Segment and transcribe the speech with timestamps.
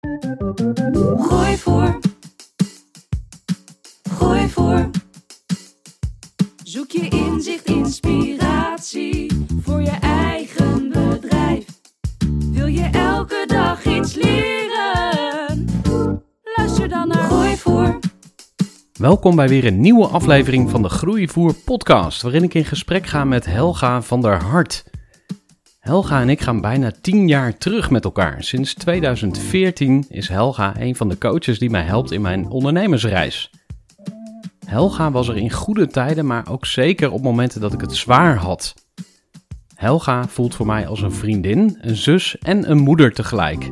[0.00, 1.98] Gooi voor.
[4.10, 4.90] Gooi voor.
[6.64, 11.64] Zoek je inzicht, inspiratie voor je eigen bedrijf.
[12.52, 15.66] Wil je elke dag iets leren?
[16.56, 17.98] Luister dan naar Gooi voor.
[18.92, 23.24] Welkom bij weer een nieuwe aflevering van de Groeivoer podcast, waarin ik in gesprek ga
[23.24, 24.84] met Helga van der Hart.
[25.80, 28.42] Helga en ik gaan bijna 10 jaar terug met elkaar.
[28.44, 33.50] Sinds 2014 is Helga een van de coaches die mij helpt in mijn ondernemersreis.
[34.66, 38.36] Helga was er in goede tijden, maar ook zeker op momenten dat ik het zwaar
[38.36, 38.74] had.
[39.74, 43.70] Helga voelt voor mij als een vriendin, een zus en een moeder tegelijk.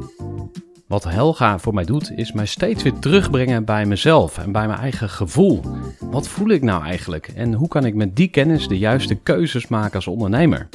[0.86, 4.80] Wat Helga voor mij doet, is mij steeds weer terugbrengen bij mezelf en bij mijn
[4.80, 5.60] eigen gevoel.
[6.00, 9.68] Wat voel ik nou eigenlijk en hoe kan ik met die kennis de juiste keuzes
[9.68, 10.68] maken als ondernemer?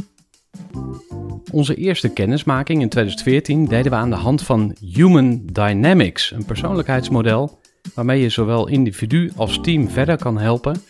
[1.53, 7.59] Onze eerste kennismaking in 2014 deden we aan de hand van Human Dynamics, een persoonlijkheidsmodel
[7.93, 10.81] waarmee je zowel individu als team verder kan helpen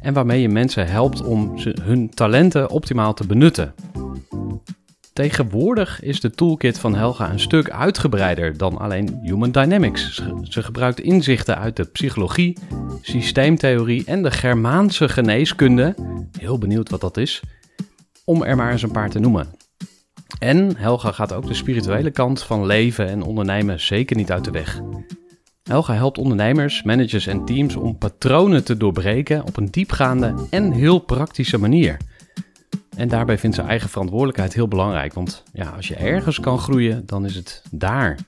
[0.00, 3.74] en waarmee je mensen helpt om hun talenten optimaal te benutten.
[5.12, 10.22] Tegenwoordig is de toolkit van Helga een stuk uitgebreider dan alleen Human Dynamics.
[10.42, 12.58] Ze gebruikt inzichten uit de psychologie,
[13.00, 15.94] systeemtheorie en de Germaanse geneeskunde.
[16.38, 17.42] Heel benieuwd wat dat is.
[18.24, 19.68] Om er maar eens een paar te noemen.
[20.38, 24.50] En Helga gaat ook de spirituele kant van leven en ondernemen zeker niet uit de
[24.50, 24.80] weg.
[25.62, 30.98] Helga helpt ondernemers, managers en teams om patronen te doorbreken op een diepgaande en heel
[30.98, 31.96] praktische manier.
[32.96, 37.06] En daarbij vindt ze eigen verantwoordelijkheid heel belangrijk, want ja, als je ergens kan groeien,
[37.06, 38.18] dan is het daar.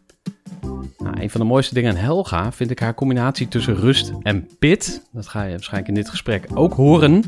[0.99, 4.49] Nou, een van de mooiste dingen aan Helga vind ik haar combinatie tussen rust en
[4.59, 5.03] pit.
[5.13, 7.23] Dat ga je waarschijnlijk in dit gesprek ook horen.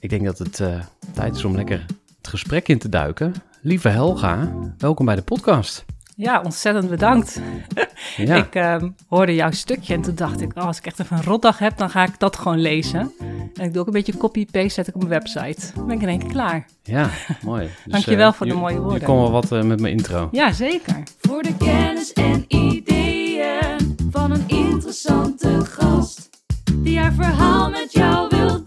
[0.00, 0.80] Ik denk dat het eh,
[1.14, 1.86] tijd is om lekker
[2.16, 3.34] het gesprek in te duiken.
[3.62, 5.84] Lieve Helga, welkom bij de podcast.
[6.16, 7.40] Ja, ontzettend bedankt.
[8.16, 11.16] Ja, Ik ehm, hoorde jouw stukje en toen dacht ik, oh, als ik echt even
[11.16, 13.12] een rotdag heb, dan ga ik dat gewoon lezen.
[13.54, 15.72] En ik doe ook een beetje copy-paste, zet ik op mijn website.
[15.74, 16.66] Dan ben ik in één keer klaar.
[16.82, 17.10] ja
[17.42, 17.62] mooi.
[17.84, 19.02] Dus, Dankjewel eh, voor de mooie Nu woorden.
[19.02, 20.28] komen we wat eh, met mijn intro.
[20.32, 21.02] Ja, zeker.
[21.20, 26.28] Voor de kennis en ideeën van een interessante gast.
[26.74, 28.64] Die haar verhaal met jou wil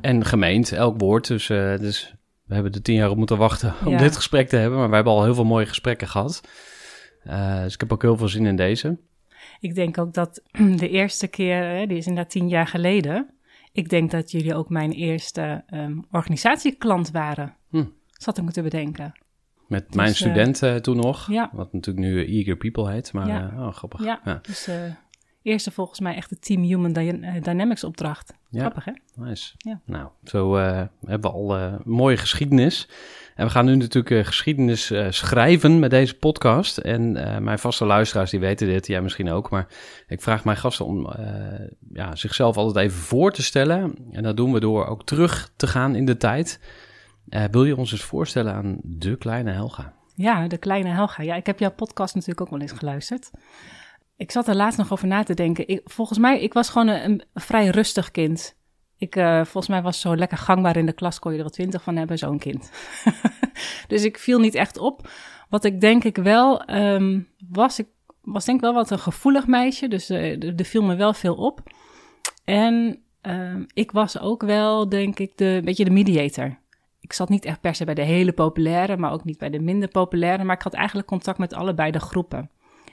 [0.00, 1.26] En gemeend, elk woord.
[1.26, 2.14] Dus, eh, dus
[2.44, 3.98] we hebben er tien jaar op moeten wachten om Ja.
[3.98, 4.78] dit gesprek te hebben.
[4.78, 6.40] Maar we hebben al heel veel mooie gesprekken gehad.
[7.22, 8.98] Eh, dus ik heb ook heel veel zin in deze.
[9.60, 10.42] Ik denk ook dat
[10.76, 13.30] de eerste keer, hè, die is inderdaad tien jaar geleden.
[13.72, 17.54] Ik denk dat jullie ook mijn eerste ehm, organisatieklant waren.
[17.70, 17.84] Hm.
[18.10, 19.12] Zat ik me te bedenken.
[19.68, 21.30] Met mijn eh, studenten toen nog.
[21.30, 21.50] ja.
[21.52, 23.12] Wat natuurlijk nu Eager People heet.
[23.12, 23.52] Maar Ja.
[23.56, 24.04] oh, grappig.
[24.04, 24.38] Ja, ja.
[24.42, 24.68] dus
[25.42, 28.34] eerste volgens mij echt de Team Human eh, Dynamics opdracht.
[28.50, 28.60] Ja.
[28.60, 28.92] Grappig, hè?
[29.14, 29.54] Nice.
[29.56, 29.80] Ja.
[29.84, 32.88] Nou, zo eh, hebben we al eh, mooie geschiedenis.
[33.34, 36.78] En we gaan nu natuurlijk geschiedenis schrijven met deze podcast.
[36.78, 37.12] En
[37.44, 39.50] mijn vaste luisteraars die weten dit, jij misschien ook.
[39.50, 39.66] Maar
[40.06, 41.12] ik vraag mijn gasten om
[41.92, 43.94] ja, zichzelf altijd even voor te stellen.
[44.10, 46.60] En dat doen we door ook terug te gaan in de tijd.
[47.50, 49.92] Wil je ons eens voorstellen aan de kleine Helga?
[50.14, 51.22] Ja, de kleine Helga.
[51.22, 53.30] Ja, ik heb jouw podcast natuurlijk ook wel eens geluisterd.
[54.22, 55.68] Ik zat er laatst nog over na te denken.
[55.68, 58.56] Ik, volgens mij, ik was gewoon een, vrij rustig kind.
[58.96, 61.52] Ik, eh, volgens mij was zo lekker gangbaar in de klas, kon je er wel
[61.52, 62.70] twintig van hebben, zo'n kind.
[63.88, 65.08] dus ik viel niet echt op.
[65.48, 67.86] Wat ik denk ik wel ehm, was, ik
[68.20, 71.14] was denk ik wel wat een gevoelig meisje, dus eh, er er viel me wel
[71.14, 71.60] veel op.
[72.44, 76.58] En ehm, ik was ook wel, denk ik, de, een beetje de mediator.
[77.00, 79.60] Ik zat niet echt per se bij de hele populaire, maar ook niet bij de
[79.60, 80.44] minder populaire.
[80.44, 82.50] Maar ik had eigenlijk contact met allebei de groepen.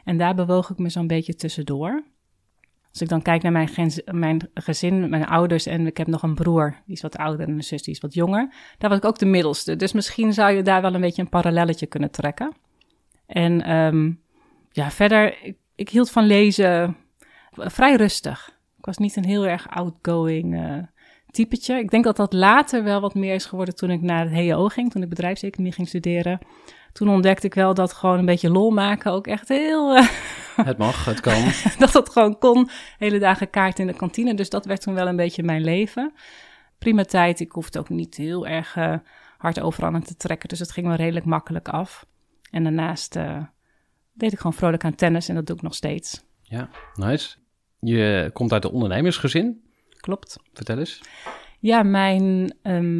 [0.09, 2.03] En daar bewoog ik me zo'n beetje tussendoor.
[2.89, 3.69] Als ik dan kijk naar mijn,
[4.05, 7.53] mijn gezin, mijn ouders en ik heb nog een broer, die is wat ouder en
[7.53, 8.53] een zus die is wat jonger.
[8.77, 9.75] Daar was ik ook de middelste.
[9.75, 12.55] Dus misschien zou je daar wel een beetje een parallelletje kunnen trekken.
[13.25, 14.11] En ehm,
[14.71, 16.97] ja, verder, ik, hield van lezen
[17.51, 18.59] vrij rustig.
[18.77, 20.77] Ik was niet een heel erg outgoing uh,
[21.31, 21.79] typetje.
[21.79, 24.67] Ik denk dat dat later wel wat meer is geworden toen ik naar het HO
[24.67, 26.39] ging, toen ik bedrijfseconomie ging studeren.
[26.91, 29.95] Toen ontdekte ik wel dat gewoon een beetje lol maken ook echt heel...
[29.95, 30.07] Uh,
[30.55, 31.43] het mag, het kan.
[31.79, 32.69] dat dat gewoon kon.
[32.97, 34.33] Hele dagen kaart in de kantine.
[34.33, 36.13] Dus dat werd toen wel een beetje mijn leven.
[36.77, 37.39] Prima tijd.
[37.39, 38.95] Ik hoefde ook niet heel erg uh,
[39.37, 40.49] hard overal aan te trekken.
[40.49, 42.05] Dus het ging wel redelijk makkelijk af.
[42.51, 43.13] En daarnaast
[44.13, 46.23] deed ik gewoon vrolijk aan tennis en dat doe ik nog steeds.
[46.41, 47.37] Ja, nice.
[47.79, 49.63] Je komt uit een ondernemersgezin.
[49.97, 50.37] Klopt.
[50.53, 51.01] Vertel eens.
[51.59, 52.53] Ja, mijn,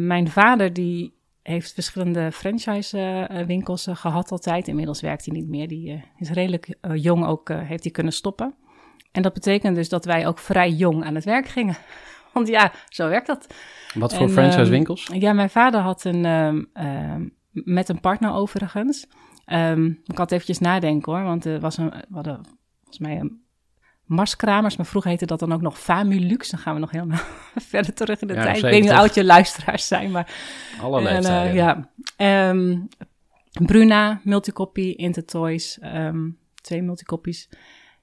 [0.06, 4.68] mijn vader die heeft verschillende franchise uh, winkels uh, gehad altijd.
[4.68, 5.68] Inmiddels werkt hij niet meer.
[5.68, 8.54] Die is redelijk jong ook, heeft hij kunnen stoppen.
[9.12, 11.76] En dat betekent dus dat wij ook vrij jong aan het werk gingen.
[12.32, 13.54] Want ja, zo werkt dat.
[13.94, 15.10] Wat voor franchise winkels?
[15.12, 19.06] ja, mijn vader had een, um, met een partner overigens.
[20.04, 22.40] Ik had eventjes nadenken hoor, want er was een, we hadden
[22.76, 23.42] volgens mij een
[24.10, 26.50] Marskramers, maar vroeger heette dat dan ook nog Famulux.
[26.50, 27.20] Dan gaan we nog helemaal
[27.72, 28.56] verder terug in de tijd.
[28.56, 30.32] Ik weet niet hoe oud je luisteraars zijn, maar...
[30.80, 31.54] Alle leeftijden.
[31.56, 32.50] Uh, ja.
[32.50, 32.88] Um,
[33.66, 37.48] Bruna, Multicopy, Intertoys, um, twee multicopies.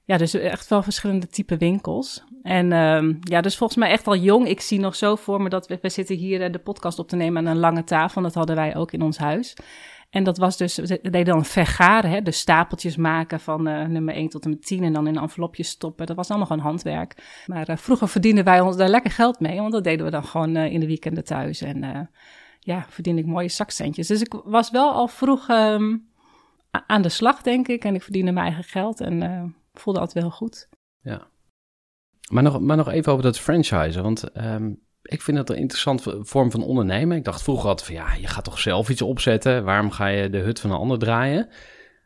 [0.04, 2.24] Ja, dus echt wel verschillende type winkels.
[2.42, 4.48] En um, ja, dus volgens mij echt al jong.
[4.48, 7.16] Ik zie nog zo voor me dat we, we zitten hier de podcast op te
[7.16, 8.22] nemen aan een lange tafel.
[8.22, 9.56] Dat hadden wij ook in ons huis.
[10.10, 14.14] En dat was dus, we deden dan vergaren, hè, dus stapeltjes maken van uh, nummer
[14.14, 16.06] 1 tot en met 10 en dan in envelopjes stoppen.
[16.06, 17.42] Dat was allemaal gewoon handwerk.
[17.46, 20.24] Maar uh, vroeger verdienden wij ons daar lekker geld mee, want dat deden we dan
[20.24, 21.60] gewoon uh, in de weekenden thuis.
[21.60, 22.10] En
[22.58, 24.06] ja, verdiende ik mooie zakcentjes.
[24.06, 26.08] Dus ik was wel al vroeg um,
[26.86, 27.84] aan de slag, denk ik.
[27.84, 30.68] En ik verdiende mijn eigen geld en voelde altijd wel goed.
[31.00, 31.26] Ja.
[32.30, 36.18] Maar nog, maar nog even over dat franchise, want um, ik vind dat een interessante
[36.22, 37.16] vorm van ondernemen.
[37.16, 39.64] Ik dacht vroeger altijd van ja, je gaat toch zelf iets opzetten.
[39.64, 41.48] Waarom ga je de hut van een ander draaien?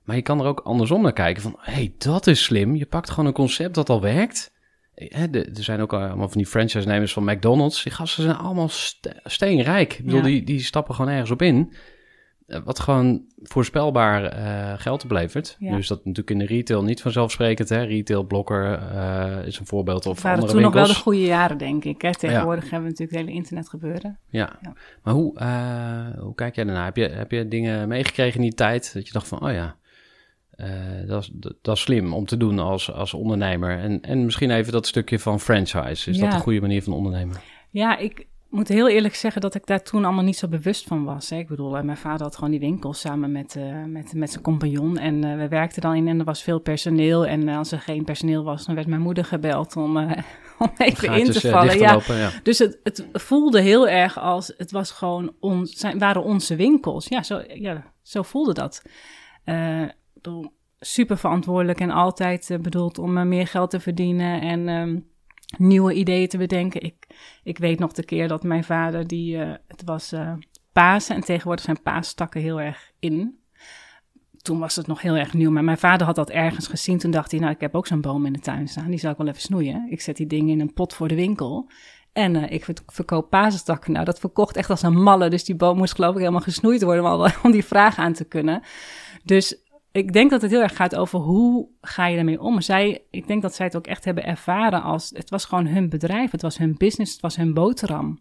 [0.04, 2.76] Maar je kan er ook andersom naar kijken van hé, hey, dat is slim.
[2.76, 4.52] Je pakt gewoon een concept dat al werkt.
[4.94, 7.82] er zijn ook allemaal van die franchise-nemers van McDonald's.
[7.82, 8.68] Die gasten zijn allemaal
[9.24, 9.92] steenrijk.
[9.92, 10.26] Ik bedoel, ja.
[10.26, 11.72] die, die stappen gewoon ergens op in.
[12.52, 15.56] Eh, wat gewoon voorspelbaar uh, geld oplevert.
[15.58, 15.76] Ja.
[15.76, 17.68] Dus dat natuurlijk in de retail niet vanzelfsprekend.
[17.68, 17.82] Hè?
[17.82, 20.88] Retail Blokker uh, is een voorbeeld of waren andere toen winkels.
[20.88, 22.02] nog wel de goede jaren, denk ik.
[22.02, 22.14] Hè?
[22.14, 22.70] Tegenwoordig ja.
[22.70, 24.18] hebben we natuurlijk het hele internet gebeuren.
[24.28, 24.72] Ja, ja.
[25.02, 26.84] maar hoe, uh, hoe kijk jij daarna?
[26.84, 29.76] Heb je, heb je dingen meegekregen in die tijd dat je dacht van, oh ja,
[31.06, 31.30] dat, is,
[31.62, 33.78] dat is slim om te doen als, als ondernemer.
[33.78, 36.10] En, en misschien even dat stukje van franchise.
[36.10, 37.36] Is dat een goede manier van ondernemen?
[37.70, 41.04] Ja, ik, moet heel eerlijk zeggen dat ik daar toen allemaal niet zo bewust van
[41.04, 41.30] was.
[41.30, 41.36] Hè.
[41.36, 44.98] Ik bedoel, mijn vader had gewoon die winkel samen met, uh, met, met zijn compagnon.
[44.98, 47.26] En uh, we werkten dan in en er was veel personeel.
[47.26, 49.96] En uh, als er geen personeel was, dan werd mijn moeder gebeld om,
[50.64, 51.78] om even Gaatjes, in te vallen.
[51.78, 51.92] Ja.
[51.92, 52.30] Lopen, ja.
[52.42, 57.08] Dus het, het voelde heel erg als, het was gewoon on, zijn, waren onze winkels.
[57.08, 58.82] Ja, zo, ja, zo voelde dat.
[60.80, 64.40] super verantwoordelijk en altijd bedoeld om meer geld te verdienen.
[64.40, 64.68] En...
[64.68, 65.10] Um,
[65.58, 66.82] nieuwe ideeën te bedenken.
[66.82, 67.06] Ik,
[67.42, 70.32] ik weet nog de keer dat mijn vader, die, uh, het was uh,
[70.72, 73.40] Pasen en tegenwoordig zijn paastakken heel erg in.
[74.42, 76.98] Toen was het nog heel erg nieuw, maar mijn vader had dat ergens gezien.
[76.98, 79.12] Toen dacht hij, nou, ik heb ook zo'n boom in de tuin staan, die zou
[79.12, 79.86] ik wel even snoeien.
[79.90, 81.70] Ik zet die dingen in een pot voor de winkel.
[82.12, 83.92] En uh, ik verkoop pasenstakken.
[83.92, 85.30] Nou, dat verkocht echt als een malle.
[85.30, 88.62] Dus die boom moest geloof ik helemaal gesnoeid worden om die vraag aan te kunnen.
[89.24, 89.61] Dus
[89.92, 92.60] ik denk dat het heel erg gaat over hoe ga je ermee om.
[92.60, 95.88] Zij, ik denk dat zij het ook echt hebben ervaren als het was gewoon hun
[95.88, 98.20] bedrijf, het was hun business, het was hun boterham.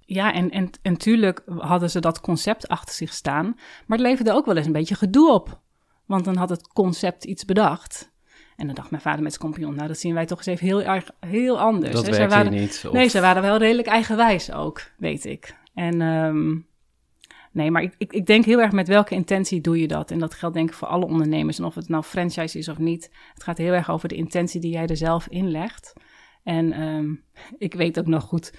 [0.00, 3.44] Ja, en, en, en natuurlijk hadden ze dat concept achter zich staan,
[3.86, 5.60] maar het leverde ook wel eens een beetje gedoe op.
[6.06, 8.14] Want dan had het concept iets bedacht.
[8.56, 10.66] En dan dacht mijn vader met zijn compagnon, nou dat zien wij toch eens even
[10.66, 11.92] heel erg heel anders.
[11.92, 12.84] Dat zij waren, niet.
[12.86, 12.92] Of...
[12.92, 15.56] Nee, ze waren wel redelijk eigenwijs ook, weet ik.
[15.74, 16.66] En um,
[17.56, 20.10] Nee, maar ik, ik, ik, denk heel erg met welke intentie doe je dat.
[20.10, 21.58] En dat geldt denk ik voor alle ondernemers.
[21.58, 23.10] En of het nou franchise is of niet.
[23.34, 25.92] Het gaat heel erg over de intentie die jij er zelf inlegt.
[26.42, 27.22] En um,
[27.58, 28.52] ik weet ook nog goed,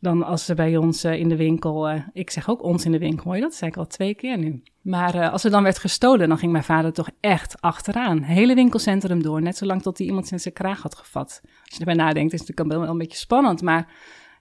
[0.00, 1.90] dan als ze bij ons uh, in de winkel...
[1.90, 3.54] Uh, ik zeg ook ons in de winkel, hoor je dat?
[3.54, 4.62] zei ik al twee keer nu.
[4.80, 8.22] Maar uh, als er dan werd gestolen, dan ging mijn vader toch echt achteraan.
[8.22, 11.40] Hele winkelcentrum door, net zolang tot hij iemand in zijn kraag had gevat.
[11.44, 13.62] Als je erbij nadenkt, is het natuurlijk wel een beetje spannend.
[13.62, 13.92] Maar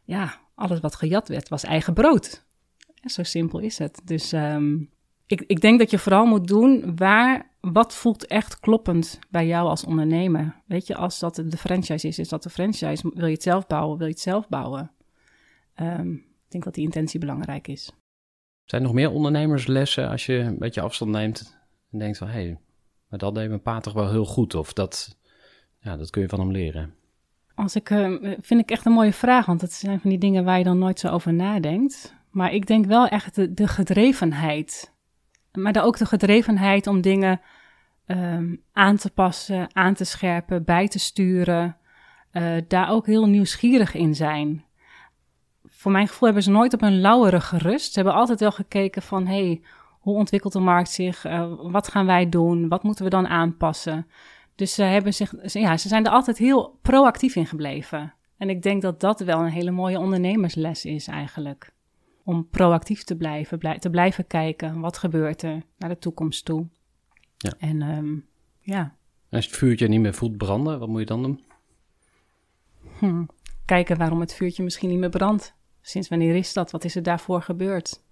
[0.04, 2.48] ja, alles wat gejat werd, was eigen brood.
[3.04, 4.02] Zo simpel is het.
[4.04, 4.90] Dus um,
[5.26, 9.68] ik, ik denk dat je vooral moet doen waar, wat voelt echt kloppend bij jou
[9.68, 10.56] als ondernemer.
[10.66, 13.12] Weet je, als dat de franchise is, is dat de franchise.
[13.14, 14.92] Wil je het zelf bouwen, wil je het zelf bouwen?
[15.82, 17.92] Um, ik denk dat die intentie belangrijk is.
[18.66, 21.58] Zijn er nog meer ondernemerslessen als je een beetje afstand neemt
[21.92, 22.58] en denkt van hé, hey,
[23.08, 25.18] maar dat deed mijn pa toch wel heel goed of dat,
[25.80, 26.94] ja, dat kun je van hem leren?
[27.56, 30.44] Als ik, uh, vind ik echt een mooie vraag, want het zijn van die dingen
[30.44, 32.18] waar je dan nooit zo over nadenkt.
[32.30, 34.94] Maar ik denk wel echt de, gedrevenheid.
[35.52, 37.42] Maar dan ook de gedrevenheid om dingen
[38.06, 41.78] ehm, aan te passen, aan te scherpen, bij te sturen.
[42.34, 44.64] Uh, daar ook heel nieuwsgierig in zijn.
[45.66, 47.94] Voor mijn gevoel hebben ze nooit op een lauwere gerust.
[47.94, 49.62] Ze hebben altijd wel gekeken van, hey,
[50.00, 51.26] hoe ontwikkelt de markt zich?
[51.26, 52.68] Uh, wat gaan wij doen?
[52.68, 54.08] Wat moeten we dan aanpassen?
[54.56, 58.14] Dus ze, hebben zich, ja, ze zijn er altijd heel proactief in gebleven.
[58.38, 61.74] En ik denk dat dat wel een hele mooie ondernemersles is eigenlijk.
[62.30, 64.80] Om proactief te blijven, blij, te blijven kijken.
[64.80, 66.68] Wat gebeurt er naar de toekomst toe?
[67.38, 67.54] Ja.
[67.60, 68.26] En um,
[68.60, 68.96] ja.
[69.30, 71.44] Als het vuurtje niet meer voelt branden, wat moet je dan doen?
[73.00, 73.26] Hm.
[73.66, 75.56] Kijken waarom het vuurtje misschien niet meer brandt.
[75.82, 76.72] Sinds wanneer is dat?
[76.72, 78.04] Wat is er daarvoor gebeurd?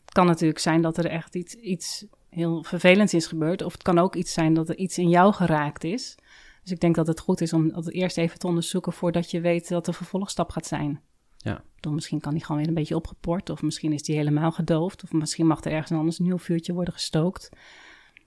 [0.00, 3.62] Het kan natuurlijk zijn dat er echt iets, iets heel vervelends is gebeurd.
[3.62, 6.14] Of het kan ook iets zijn dat er iets in jou geraakt is.
[6.62, 9.40] Dus ik denk dat het goed is om dat eerst even te onderzoeken voordat je
[9.40, 11.00] weet wat de vervolgstap gaat zijn.
[11.42, 11.62] Ja.
[11.80, 15.02] Dan misschien kan die gewoon weer een beetje opgeport, of misschien is die helemaal gedoofd,
[15.02, 17.48] of misschien mag er ergens anders een nieuw vuurtje worden gestookt.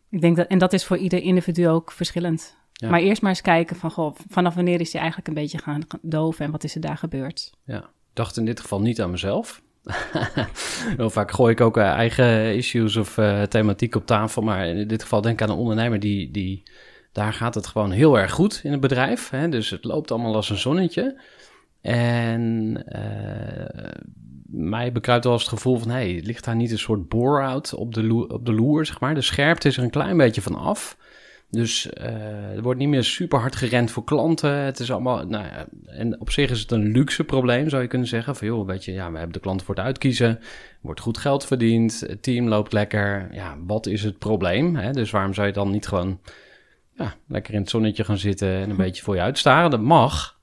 [0.10, 2.58] Ik denk dat, en dat is voor ieder individu ook verschillend.
[2.74, 2.90] Ja.
[2.90, 5.82] Maar eerst maar eens kijken van, goh, vanaf wanneer is die eigenlijk een beetje gaan
[6.02, 7.52] doven en wat is er daar gebeurd?
[7.64, 9.62] Ja, ik dacht in dit geval niet aan mezelf.
[10.98, 14.88] Heel vaak gooi ik ook uh, eigen issues of uh, thematiek op tafel, maar in
[14.88, 16.64] dit geval denk ik aan een ondernemer die, die
[17.12, 19.30] daar gaat het gewoon heel erg goed in het bedrijf.
[19.30, 19.50] Hè?
[19.50, 21.22] Dus het loopt allemaal als een zonnetje.
[21.86, 23.92] En uh,
[24.46, 25.90] mij bekruipt wel eens het gevoel van...
[25.90, 29.14] hey, ligt daar niet een soort bore-out op, de op de loer, zeg maar.
[29.14, 30.98] De scherpte is er een klein beetje van af.
[31.50, 34.52] Dus uh, er wordt niet meer super hard gerend voor klanten.
[34.52, 35.26] Het is allemaal...
[35.26, 38.36] Nou ja, en op zich is het een luxe probleem, zou je kunnen zeggen.
[38.36, 40.40] Van joh, weet je, ja, we hebben de klanten voor het uitkiezen.
[40.82, 42.00] wordt goed geld verdiend.
[42.00, 43.30] Het team loopt lekker.
[43.32, 44.76] Ja, wat is het probleem?
[44.76, 44.92] Hè?
[44.92, 46.20] Dus waarom zou je dan niet gewoon
[46.94, 49.70] ja, lekker in het zonnetje gaan zitten en een beetje voor je uitstaren.
[49.70, 50.35] Dat mag.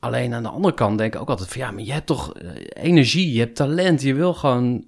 [0.00, 2.32] Alleen aan de andere kant denk ik ook altijd van ja, maar je hebt toch
[2.68, 4.84] energie, je hebt talent, je wil gewoon,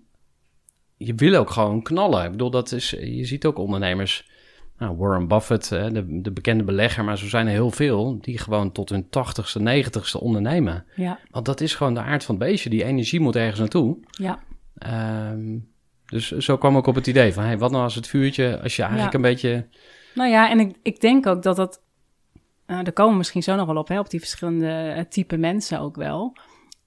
[0.97, 2.25] je wil ook gewoon knallen.
[2.25, 4.31] Ik bedoel, dat is, je ziet ook ondernemers,
[4.79, 8.73] nou, Warren Buffett, de, de bekende belegger, maar zo zijn er heel veel, die gewoon
[8.73, 10.85] tot hun tachtigste, negentigste ondernemen.
[10.97, 11.19] Ja.
[11.31, 13.99] Want dat is gewoon de aard van het beestje, die energie moet ergens naartoe.
[14.11, 14.43] Ja.
[15.33, 15.71] Um,
[16.07, 18.77] dus zo kwam ik op het idee van, hey, wat nou als het vuurtje, als
[18.77, 19.19] je eigenlijk Ja.
[19.19, 19.67] een beetje...
[20.15, 21.81] Nou ja, en ik, ik denk ook dat dat.
[22.67, 25.81] Uh, daar komen misschien zo nog wel op, hè, op die verschillende uh, type mensen
[25.81, 26.37] ook wel.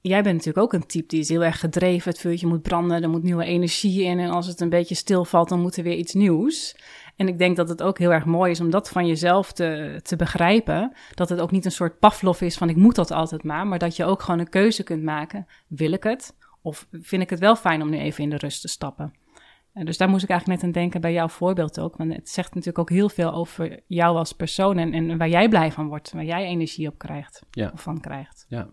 [0.01, 2.11] Jij bent natuurlijk ook een type die is heel erg gedreven.
[2.11, 4.19] Het vuurtje moet branden, er moet nieuwe energie in.
[4.19, 6.75] En als het een beetje stilvalt, dan moet er weer iets nieuws.
[7.15, 9.99] En ik denk dat het ook heel erg mooi is om dat van jezelf te,
[10.03, 10.93] te begrijpen.
[11.13, 13.67] Dat het ook niet een soort Pavlov is van ik moet dat altijd maar.
[13.67, 15.47] Maar dat je ook gewoon een keuze kunt maken.
[15.67, 16.35] Wil ik het?
[16.61, 19.13] Of vind ik het wel fijn om nu even in de rust te stappen?
[19.75, 21.97] En dus daar moest ik eigenlijk net aan denken bij jouw voorbeeld ook.
[21.97, 25.49] Want het zegt natuurlijk ook heel veel over jou als persoon en, en waar jij
[25.49, 27.71] blij van wordt, waar jij energie op krijgt Ja.
[27.73, 28.45] of van krijgt.
[28.49, 28.69] Ja,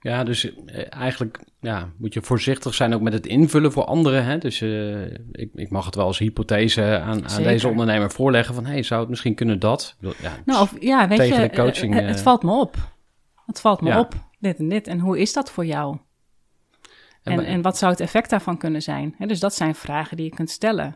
[0.00, 4.24] ja dus eh, eigenlijk ja, moet je voorzichtig zijn ook met het invullen voor anderen.
[4.24, 4.38] Hè?
[4.38, 8.66] Dus eh, ik, ik mag het wel als hypothese aan, aan deze ondernemer voorleggen van...
[8.66, 9.96] hey, zou het misschien kunnen dat?
[10.00, 10.12] Ja,
[10.44, 12.76] Nou, of ja, weet Tegen je, de coaching, eh, eh, het valt me op.
[13.46, 14.00] Het valt me Ja.
[14.00, 14.86] op, dit en dit.
[14.86, 15.96] En hoe is dat voor jou?
[17.24, 19.14] En, en wat zou het effect daarvan kunnen zijn?
[19.18, 20.92] Dus dat zijn vragen die je kunt stellen.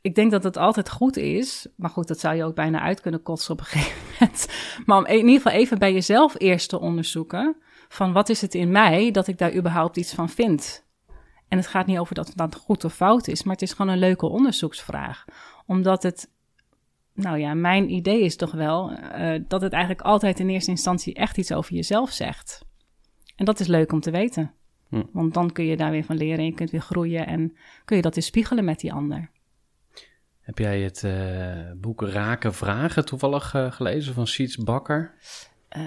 [0.00, 3.00] Ik denk dat het altijd goed is, maar goed, dat zou je ook bijna uit
[3.00, 4.48] kunnen kotsen op een gegeven moment.
[4.84, 7.56] Maar om in ieder geval even bij jezelf eerst te onderzoeken:
[7.88, 10.88] van wat is het in mij dat ik daar überhaupt iets van vind?
[11.48, 13.72] En het gaat niet over dat het dan goed of fout is, maar het is
[13.72, 15.24] gewoon een leuke onderzoeksvraag.
[15.66, 16.30] Omdat het,
[17.14, 21.14] nou ja, mijn idee is toch wel eh, dat het eigenlijk altijd in eerste instantie
[21.14, 22.64] echt iets over jezelf zegt.
[23.36, 24.54] En dat is leuk om te weten.
[24.90, 25.02] Hm.
[25.12, 27.96] Want dan kun je daar weer van leren en je kunt weer groeien en kun
[27.96, 29.30] je dat weer spiegelen met die ander.
[30.40, 35.14] Heb jij het eh, boek Raken Vragen toevallig eh, gelezen van Siets Bakker?
[35.68, 35.82] Eh,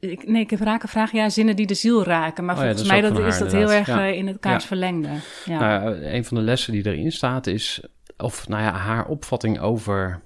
[0.00, 2.44] ik, nee, ik heb raken vragen, ja, zinnen die de ziel raken.
[2.44, 3.86] Maar Oh ja, volgens dat is mij ook dat, is dat heel erg.
[3.86, 4.04] Ja.
[4.04, 4.68] in elkaars Ja.
[4.68, 5.08] verlengde.
[5.44, 5.58] Ja.
[5.58, 7.82] Nou, een van de lessen die erin staat is,
[8.16, 10.20] of nou ja, haar opvatting over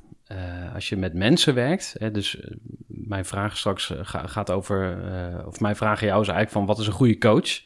[0.74, 1.94] als je met mensen werkt.
[1.98, 2.46] Hè, dus
[2.86, 4.98] mijn vraag straks ga- gaat over,
[5.46, 7.60] of mijn vraag aan jou is eigenlijk van wat is een goede coach?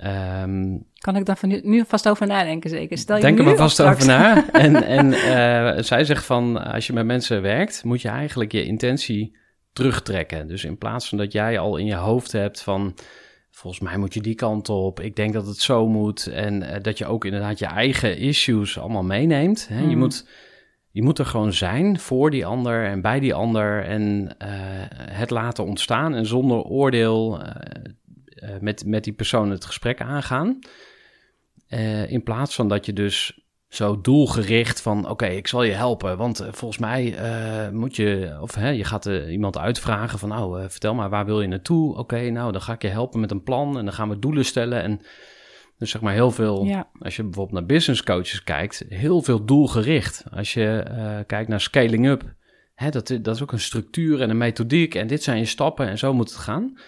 [0.00, 2.98] Ehm, kan ik daar van nu, nu vast over nadenken, zeker?
[2.98, 4.44] Stel je Denk er maar vast over na.
[4.52, 8.64] En, en eh, zij zegt van, als je met mensen werkt, moet je eigenlijk je
[8.64, 9.36] intentie
[9.72, 10.46] terugtrekken.
[10.48, 12.94] Dus in plaats van dat jij al in je hoofd hebt van,
[13.50, 16.26] volgens mij moet je die kant op, ik denk dat het zo moet.
[16.26, 19.68] En eh, dat je ook inderdaad je eigen issues allemaal meeneemt.
[19.68, 19.80] Hè?
[19.80, 19.98] Je, Mhm.
[19.98, 20.28] moet,
[20.90, 24.48] je moet er gewoon zijn voor die ander en bij die ander en eh,
[24.94, 27.40] het laten ontstaan en zonder oordeel
[28.40, 30.58] eh, met, met die persoon het gesprek aangaan.
[31.68, 35.08] Eh, in plaats van dat je dus zo doelgericht van...
[35.08, 37.14] oké, ik zal je helpen, want eh, volgens mij
[37.72, 38.38] moet je...
[38.40, 40.28] of hè, je gaat iemand uitvragen van...
[40.28, 41.96] nou, vertel maar, waar wil je naartoe?
[41.96, 43.78] Oké, nou, dan ga ik je helpen met een plan...
[43.78, 45.00] en dan gaan we doelen stellen en...
[45.78, 46.90] Dus zeg maar heel veel, Ja.
[46.98, 50.24] als je bijvoorbeeld naar business coaches kijkt, heel veel doelgericht.
[50.30, 50.84] Als je
[51.26, 52.34] kijkt naar scaling up,
[52.74, 55.88] hè, dat, dat is ook een structuur en een methodiek en dit zijn je stappen
[55.88, 56.78] en zo moet het gaan.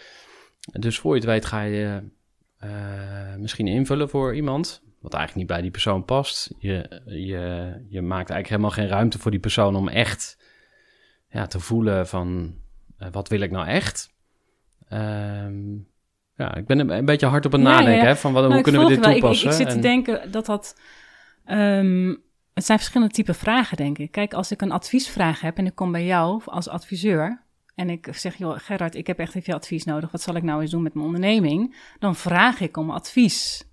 [0.70, 2.02] Dus voor je het weet ga je
[2.58, 6.54] eh, misschien invullen voor iemand, wat eigenlijk niet bij die persoon past.
[6.58, 10.38] Je, je, je maakt eigenlijk helemaal geen ruimte voor die persoon om echt
[11.28, 12.54] ja, te voelen van
[12.98, 14.14] eh, wat wil ik nou echt.
[14.88, 15.72] Ehm,
[16.36, 18.04] ja, ik ben een, beetje hard op het Ja, nadenken ja.
[18.04, 19.08] hè, van wat, Nou, hoe kunnen we dit wel.
[19.14, 19.46] Ik- toepassen.
[19.46, 20.80] Ik, ik, zit te En- denken dat dat...
[21.44, 22.14] ehm,
[22.54, 24.10] het zijn verschillende type vragen, denk ik.
[24.10, 27.41] Kijk, als ik een adviesvraag heb en ik kom bij jou als adviseur...
[27.74, 30.10] en ik zeg, joh, Gerard, ik heb echt even advies nodig.
[30.10, 31.76] Wat zal ik nou eens doen met mijn onderneming?
[31.98, 33.70] Dan vraag ik om advies.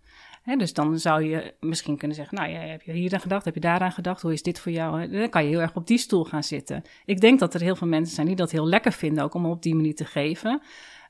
[0.58, 3.46] Dus dan zou je misschien kunnen zeggen, nou, ja, heb je hier aan gedacht?
[3.46, 4.22] Heb je daaraan gedacht?
[4.22, 5.10] Hoe is dit voor jou?
[5.10, 6.82] Dan kan je heel erg op die stoel gaan zitten.
[7.06, 9.46] Ik denk dat er heel veel mensen zijn die dat heel lekker vinden, ook om
[9.46, 10.62] op die manier te geven.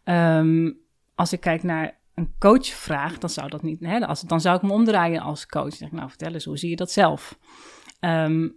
[0.03, 0.71] Ehm,
[1.15, 3.83] als ik kijk naar een coachvraag, dan zou dat niet.
[3.83, 5.73] Als, dan zou ik me omdraaien als coach.
[5.73, 7.39] Zeg, ik, nou, vertel eens, hoe zie je dat zelf?
[7.99, 8.47] Ehm,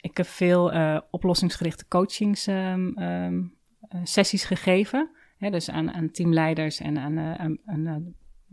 [0.00, 3.44] ik heb veel eh, oplossingsgerichte coachings ehm, ehm, eh,
[4.02, 5.10] sessies gegeven.
[5.40, 7.96] Hè, dus aan, aan teamleiders en aan, eh, eh,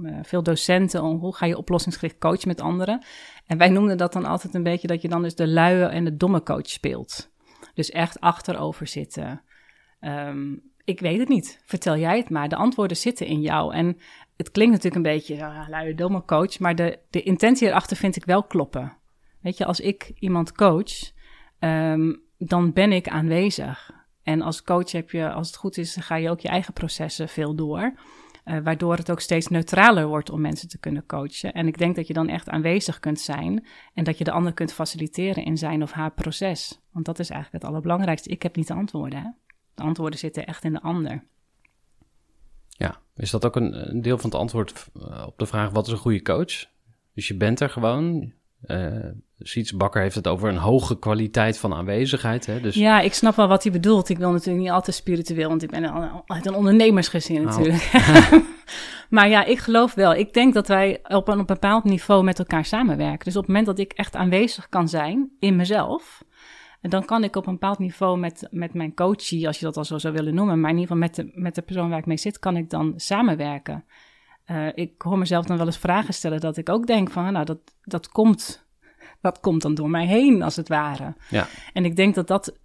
[0.04, 1.04] eh, veel docenten.
[1.04, 3.04] Om, hoe ga je oplossingsgericht coachen met anderen?
[3.46, 6.04] En wij noemden dat dan altijd een beetje dat je dan dus de luie en
[6.04, 7.32] de domme coach speelt.
[7.74, 9.42] Dus echt achterover zitten.
[10.00, 10.54] Ehm,
[10.84, 11.62] ik weet het niet.
[11.66, 12.50] Vertel jij het maar.
[12.50, 13.74] De antwoorden zitten in jou.
[13.74, 13.98] En
[14.38, 18.26] het klinkt natuurlijk een beetje luie domme coach, maar de, de intentie erachter vind ik
[18.26, 18.98] wel kloppen.
[19.42, 21.12] Weet je, als ik iemand coach,
[21.60, 23.97] ehm, dan ben ik aanwezig.
[24.28, 27.30] En als coach heb je, als het goed is, ga je ook je eigen processen
[27.30, 27.94] veel door.
[28.44, 31.54] eh, waardoor het ook steeds neutraler wordt om mensen te kunnen coachen.
[31.54, 34.54] En ik denk dat je dan echt aanwezig kunt zijn en dat je de ander
[34.54, 36.80] kunt faciliteren in zijn of haar proces.
[36.92, 38.30] Want dat is eigenlijk het allerbelangrijkste.
[38.30, 39.20] Ik heb niet de antwoorden.
[39.20, 39.30] Hè?
[39.74, 41.24] De antwoorden zitten echt in de ander.
[42.70, 45.92] Ja, is dat ook een, deel van het antwoord eh, op de vraag wat is
[45.92, 46.66] een goede coach?
[47.14, 48.34] Dus je bent er gewoon.
[48.62, 49.10] Eh
[49.40, 52.46] Siets Bakker heeft het over een hoge kwaliteit van aanwezigheid.
[52.46, 52.62] Hè?
[52.62, 54.10] Dus Ja, ik snap wel wat hij bedoelt.
[54.10, 57.46] Ik wil natuurlijk niet altijd spiritueel, want ik ben uit een ondernemersgezin Nou.
[57.46, 57.92] natuurlijk.
[59.10, 60.14] maar ja, ik geloof wel.
[60.14, 63.26] Ik denk dat wij op een, op een bepaald niveau met elkaar samenwerken.
[63.26, 66.24] Dus op het moment dat ik echt aanwezig kan zijn in mezelf,
[66.82, 69.86] dan kan ik op een bepaald niveau met, met mijn coachie, als je dat al
[69.86, 72.06] zo zou willen noemen, maar in ieder geval met de, met de persoon waar ik
[72.06, 73.86] mee zit, kan ik dan samenwerken.
[74.48, 77.46] Eh, ik hoor mezelf dan wel eens vragen stellen dat ik ook denk van, nou,
[77.46, 78.66] dat, dat komt...
[79.22, 81.16] Dat komt dan door mij heen, als het ware.
[81.30, 82.58] ja, En ik denk dat dat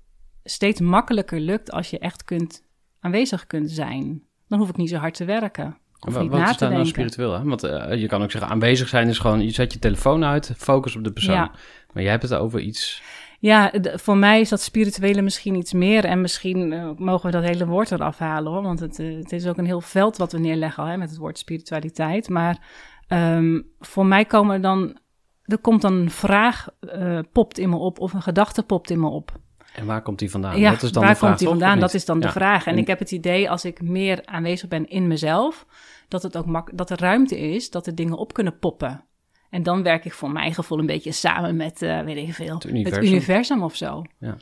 [0.44, 2.64] steeds makkelijker lukt als je echt kunt,
[3.00, 4.22] aanwezig kunt zijn.
[4.48, 5.78] Dan hoef ik niet zo hard te werken.
[6.06, 7.48] Of Wa- niet wat na is daar nou spiritueel aan?
[7.48, 10.52] Want eh, je kan ook zeggen aanwezig zijn is gewoon, je zet je telefoon uit,
[10.56, 11.34] focus op de persoon.
[11.34, 11.50] Ja.
[11.92, 13.02] Maar jij hebt het over iets,
[13.42, 16.04] Ja, voor mij is dat spirituele misschien iets meer.
[16.04, 18.62] En misschien eh, mogen we dat hele woord eraf halen hoor.
[18.62, 21.10] Want het, eh, het is ook een heel veld wat we neerleggen al, hè, met
[21.10, 22.28] het woord spiritualiteit.
[22.28, 22.58] Maar
[23.06, 24.98] ehm, voor mij komen er dan.
[25.42, 29.00] Er komt dan een vraag, eh, popt in me op, of een gedachte popt in
[29.00, 29.40] me op.
[29.74, 30.58] en waar komt die vandaan?
[30.58, 31.78] ja, dat is dan waar de vraag, komt die vandaan?
[31.78, 32.66] Dat is dan de vraag.
[32.66, 35.66] En En- ik heb het idee, als ik meer aanwezig ben in mezelf,
[36.08, 39.04] dat, het ook mak dat er ruimte is, dat er dingen op kunnen poppen.
[39.52, 42.54] En dan werk ik voor mijn gevoel een beetje samen met, eh, weet ik veel,
[42.54, 43.62] Het het universum.
[43.62, 44.02] of zo.
[44.18, 44.36] Ja,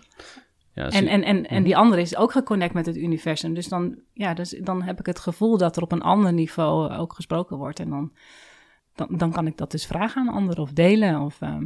[0.75, 3.55] En, zie- en, en, en die andere is ook geconnect met het universum.
[3.55, 6.93] Dus dan, ja, dus dan heb ik het gevoel dat er op een ander niveau
[6.97, 7.81] ook gesproken wordt.
[7.81, 8.13] En dan,
[8.95, 11.21] dan, dan kan ik dat dus vragen aan anderen of delen.
[11.21, 11.65] Of, ehm,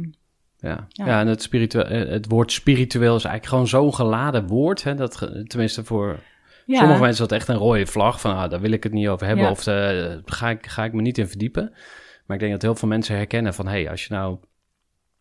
[0.57, 1.05] Ja, ja.
[1.05, 1.19] Ja.
[1.19, 4.83] en het, spiritueel, eh, het woord spiritueel is eigenlijk gewoon zo'n geladen woord.
[4.83, 6.19] Hè, dat, tenminste, voor
[6.65, 8.21] ja, sommige mensen is dat echt een rode vlag.
[8.21, 9.51] Van ah, daar wil ik het niet over hebben Ja.
[9.51, 11.73] of eh, ga, ik, ga ik me niet in verdiepen.
[12.25, 13.67] Maar ik denk dat heel veel mensen herkennen van...
[13.67, 14.37] hé, hey, als je nou...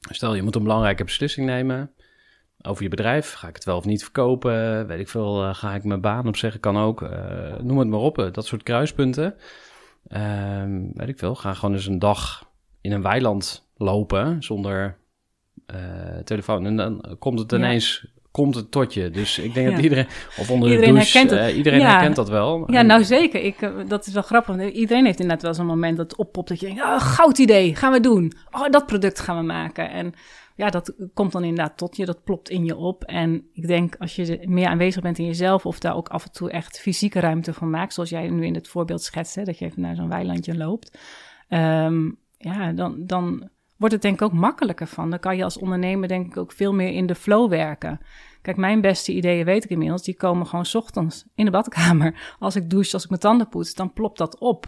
[0.00, 1.90] Stel, je moet een belangrijke beslissing nemen
[2.66, 3.32] over je bedrijf.
[3.32, 4.86] Ga ik het wel of niet verkopen?
[4.86, 6.60] Weet ik veel, eh, ga ik mijn baan opzeggen?
[6.60, 7.02] Kan ook.
[7.02, 9.34] eh, noem het maar op, eh, dat soort kruispunten.
[10.08, 14.96] Ehm, weet ik veel, ga gewoon eens een dag in een weiland lopen zonder
[16.24, 16.66] telefoon.
[16.66, 18.08] En dan komt het Ja.
[18.34, 19.10] Komt het tot je.
[19.10, 19.74] Dus ik denk Ja.
[19.74, 20.06] dat iedereen,
[20.38, 21.50] of onder Iedereen de douche, herkent het.
[21.50, 21.90] eh, iedereen Ja.
[21.90, 22.72] herkent dat wel.
[22.72, 23.40] ja, nou zeker.
[23.42, 24.72] Ik, eh, dat is wel grappig.
[24.72, 26.48] Iedereen heeft inderdaad wel zo'n moment dat het oppopt.
[26.48, 28.32] Dat je denkt, oh, goud idee, gaan we doen.
[28.50, 29.90] Oh, dat product gaan we maken.
[29.90, 30.12] En
[30.56, 32.04] ja, dat komt dan inderdaad tot je.
[32.04, 33.04] Dat plopt in je op.
[33.04, 35.66] En ik denk, als je meer aanwezig bent in jezelf...
[35.66, 37.94] of daar ook af en toe echt fysieke ruimte van maakt...
[37.94, 40.98] zoals jij nu in het voorbeeld schetst, hè, dat je even naar zo'n weilandje loopt...
[41.48, 43.48] ehm, ja, dan, dan
[43.84, 45.10] wordt het denk ik ook makkelijker van.
[45.10, 48.00] Dan kan je als ondernemer denk ik ook veel meer in de flow werken.
[48.42, 52.34] Kijk, mijn beste ideeën weet ik inmiddels, die komen gewoon 's ochtends in de badkamer.
[52.38, 54.66] Als ik douche, als ik mijn tanden poets, dan plopt dat op.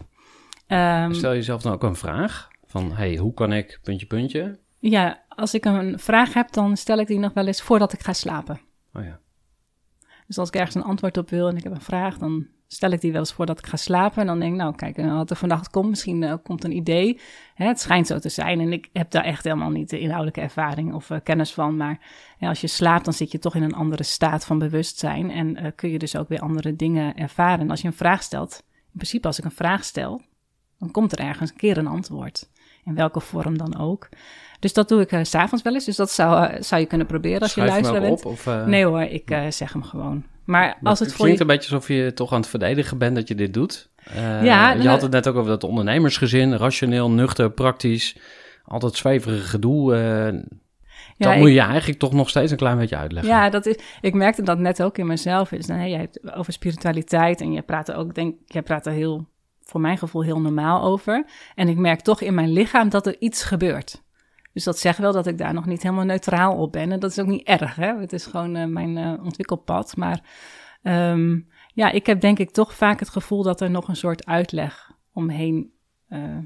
[0.67, 4.59] Ehm, Stel jezelf dan ook een vraag van, hey, hoe kan ik puntje puntje?
[4.79, 8.03] ja, als ik een vraag heb, dan stel ik die nog wel eens voordat ik
[8.03, 8.59] ga slapen.
[8.93, 9.19] Oh ja.
[10.27, 12.91] Dus als ik ergens een antwoord op wil en ik heb een vraag, dan stel
[12.91, 14.21] ik die wel eens voor dat ik ga slapen.
[14.21, 16.75] En dan denk ik, nou kijk, eh, wat er vannacht komt, misschien uh, komt een
[16.75, 17.19] idee.
[17.53, 20.41] Hè, het schijnt zo te zijn en ik heb daar echt helemaal niet de inhoudelijke
[20.41, 21.77] ervaring of uh, kennis van.
[21.77, 21.99] Maar
[22.39, 25.31] ja, als je slaapt, dan zit je toch in een andere staat van bewustzijn.
[25.31, 27.59] En kun je dus ook weer andere dingen ervaren.
[27.59, 30.21] En als je een vraag stelt, in principe als ik een vraag stel,
[30.79, 32.49] dan komt er ergens een keer een antwoord.
[32.85, 34.09] In welke vorm dan ook.
[34.59, 35.85] Dus dat doe ik s s'avonds wel eens.
[35.85, 38.25] Dus dat zou, zou je kunnen proberen als je luistert bent.
[38.25, 40.23] Op, of, Nee hoor, ik zeg hem gewoon.
[40.47, 41.45] Maar als het, het voor klinkt je...
[41.49, 43.89] een beetje alsof je toch aan het verdedigen bent dat je dit doet.
[44.09, 48.17] Uh, Ja, je nou- had het net ook over dat ondernemersgezin, rationeel, nuchter, praktisch.
[48.65, 49.95] Altijd zweverige gedoe.
[49.95, 49.99] eh,
[51.17, 53.31] Ja, dat ik- moet je eigenlijk toch nog steeds een klein beetje uitleggen.
[53.33, 55.51] Ja, dat is, ik merkte dat net ook in mezelf.
[55.51, 58.85] Is, dan, hè, jij hebt over spiritualiteit en je praat er ook, denk jij praat
[58.85, 59.27] er heel,
[59.63, 61.25] voor mijn gevoel, heel normaal over.
[61.55, 64.01] En ik merk toch in mijn lichaam dat er iets gebeurt.
[64.57, 66.91] Dus dat zegt wel dat ik daar nog niet helemaal neutraal op ben.
[66.91, 67.99] En dat is ook niet erg, hè.
[67.99, 69.95] Het is gewoon eh, mijn eh, ontwikkelpad.
[69.95, 70.21] Maar
[70.81, 71.39] ehm,
[71.73, 74.91] ja, ik heb denk ik toch vaak het gevoel dat er nog een soort uitleg
[75.13, 75.71] omheen
[76.07, 76.37] eh,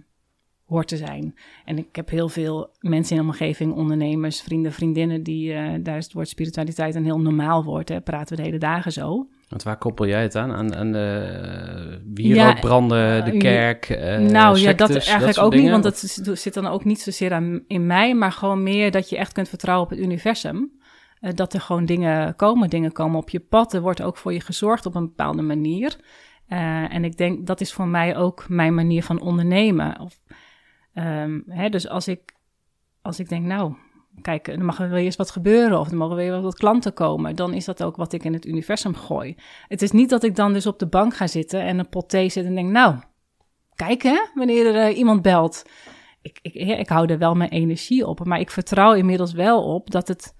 [0.65, 1.35] hoort te zijn.
[1.65, 6.03] En ik heb heel veel mensen in de omgeving, ondernemers, vrienden, vriendinnen, die daar is
[6.03, 7.89] het woord spiritualiteit een heel normaal woord.
[7.89, 9.29] Hè, praten we de hele dagen zo.
[9.51, 10.51] Want waar koppel jij het aan?
[10.51, 15.83] Aan, aan de wierookbranden, de eh, kerk, eh, nou ja, dat eigenlijk ook niet, want
[15.83, 15.97] dat
[16.39, 19.49] zit dan ook niet zozeer aan, in mij, maar gewoon meer dat je echt kunt
[19.49, 20.79] vertrouwen op het universum.
[21.21, 23.73] Eh, dat er gewoon dingen komen, dingen komen op je pad.
[23.73, 25.97] Er wordt ook voor je gezorgd op een bepaalde manier.
[26.47, 29.99] Eh, en ik denk dat is voor mij ook mijn manier van ondernemen.
[29.99, 30.19] Of,
[30.93, 32.33] ehm, hè, dus als ik,
[33.01, 33.75] als ik denk, nou,
[34.21, 37.35] kijk, er mag er wel eens wat gebeuren of er mogen weer wat klanten komen,
[37.35, 39.35] dan is dat ook wat ik in het universum gooi.
[39.67, 42.09] Het is niet dat ik dan dus op de bank ga zitten en een pot
[42.09, 42.95] thee zit en denk, nou,
[43.75, 45.63] kijk hè, wanneer er eh, iemand belt.
[46.21, 49.91] Ik, ik, ik hou er wel mijn energie op, maar ik vertrouw inmiddels wel op
[49.91, 50.35] dat het,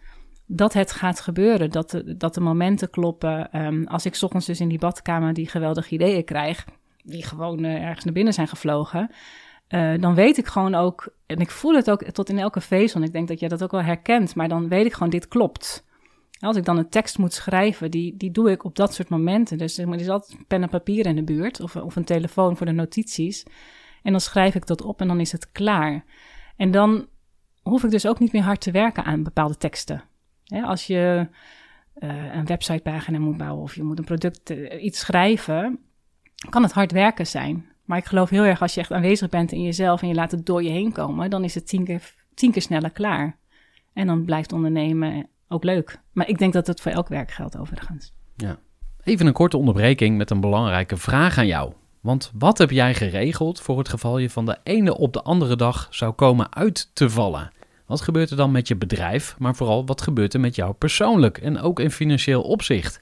[0.45, 3.51] dat het gaat gebeuren, dat de, dat de momenten kloppen.
[3.51, 6.65] Ehm, als ik ochtends dus in die badkamer die geweldige ideeën krijg,
[7.03, 9.11] die gewoon eh, ergens naar binnen zijn gevlogen,
[9.71, 13.01] eh, dan weet ik gewoon ook, en ik voel het ook tot in elke vezel,
[13.01, 15.27] en ik denk dat jij dat ook wel herkent, maar dan weet ik gewoon, dit
[15.27, 15.85] klopt.
[16.39, 19.57] Als ik dan een tekst moet schrijven, die, die doe ik op dat soort momenten.
[19.57, 22.65] Dus er is altijd pen en papier in de buurt, of, of een telefoon voor
[22.65, 23.45] de notities.
[24.03, 26.03] En dan schrijf ik dat op en dan is het klaar.
[26.57, 27.07] En dan
[27.61, 30.03] hoef ik dus ook niet meer hard te werken aan bepaalde teksten.
[30.63, 31.27] Als je
[31.93, 35.79] eh, een websitepagina moet bouwen of je moet een product, eh, iets schrijven,
[36.49, 37.70] kan het hard werken zijn.
[37.85, 40.31] Maar ik geloof heel erg als je echt aanwezig bent in jezelf en je laat
[40.31, 43.37] het door je heen komen, dan is het tien keer, tien keer sneller klaar.
[43.93, 45.99] En dan blijft ondernemen ook leuk.
[46.11, 48.13] Maar ik denk dat het voor elk werk geldt overigens.
[49.03, 51.73] Even een korte onderbreking met een belangrijke vraag aan jou.
[52.01, 55.55] Want wat heb jij geregeld voor het geval je van de ene op de andere
[55.55, 57.51] dag zou komen uit te vallen?
[57.85, 61.37] Wat gebeurt er dan met je bedrijf, maar vooral wat gebeurt er met jou persoonlijk
[61.37, 63.01] en ook in financieel opzicht?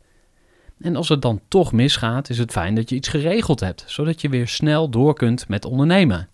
[0.81, 4.21] En als het dan toch misgaat, is het fijn dat je iets geregeld hebt, zodat
[4.21, 6.29] je weer snel door kunt met ondernemen.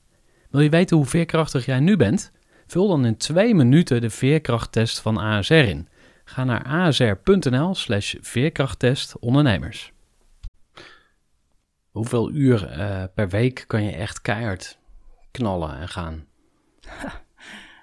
[0.49, 2.31] Wil je weten hoe veerkrachtig jij nu bent?
[2.67, 5.87] Vul dan in twee minuten de veerkrachttest van ASR in.
[6.23, 9.91] Ga naar asr.nl slash veerkrachttest ondernemers.
[11.91, 14.77] Hoeveel uur eh, per week kan je echt keihard
[15.31, 16.25] knallen en gaan?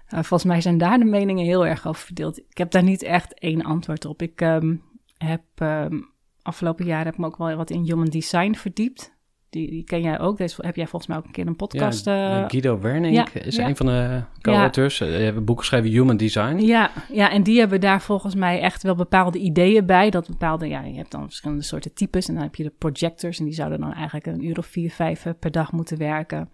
[0.09, 2.39] Nou, volgens mij zijn daar de meningen heel erg over verdeeld.
[2.39, 4.23] Ik heb daar niet echt één antwoord op.
[4.23, 4.77] Ik ehm,
[5.17, 6.01] heb ehm,
[6.45, 9.13] afgelopen jaar heb ik me ook wel wat in human design verdiept.
[9.51, 10.37] Die, die ken jij ook.
[10.37, 12.05] Deze heb jij volgens mij ook een keer een podcast.
[12.05, 13.69] Ja, eh, Guido Werning ja, is ja.
[13.69, 15.01] een van de co-auteurs.
[15.01, 16.57] Eh, Je hebt een boek geschreven, Human Design.
[16.57, 20.11] Ja, ja, en die hebben daar volgens mij echt wel bepaalde ideeën bij.
[20.11, 22.29] Dat bepaalde, ja, je hebt dan verschillende soorten types.
[22.29, 23.39] En dan heb je de projectors.
[23.39, 26.51] En die zouden dan eigenlijk een uur of vier, vijf eh, per dag moeten werken.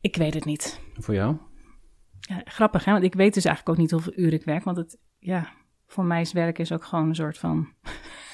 [0.00, 0.80] Ik weet het niet.
[0.94, 1.36] Voor jou?
[2.20, 2.92] Ja, grappig, hè?
[2.92, 4.64] Want ik weet dus eigenlijk ook niet hoeveel uur ik werk.
[4.64, 5.48] Want het, ja,
[5.86, 7.68] voor mij is werk is ook gewoon een soort van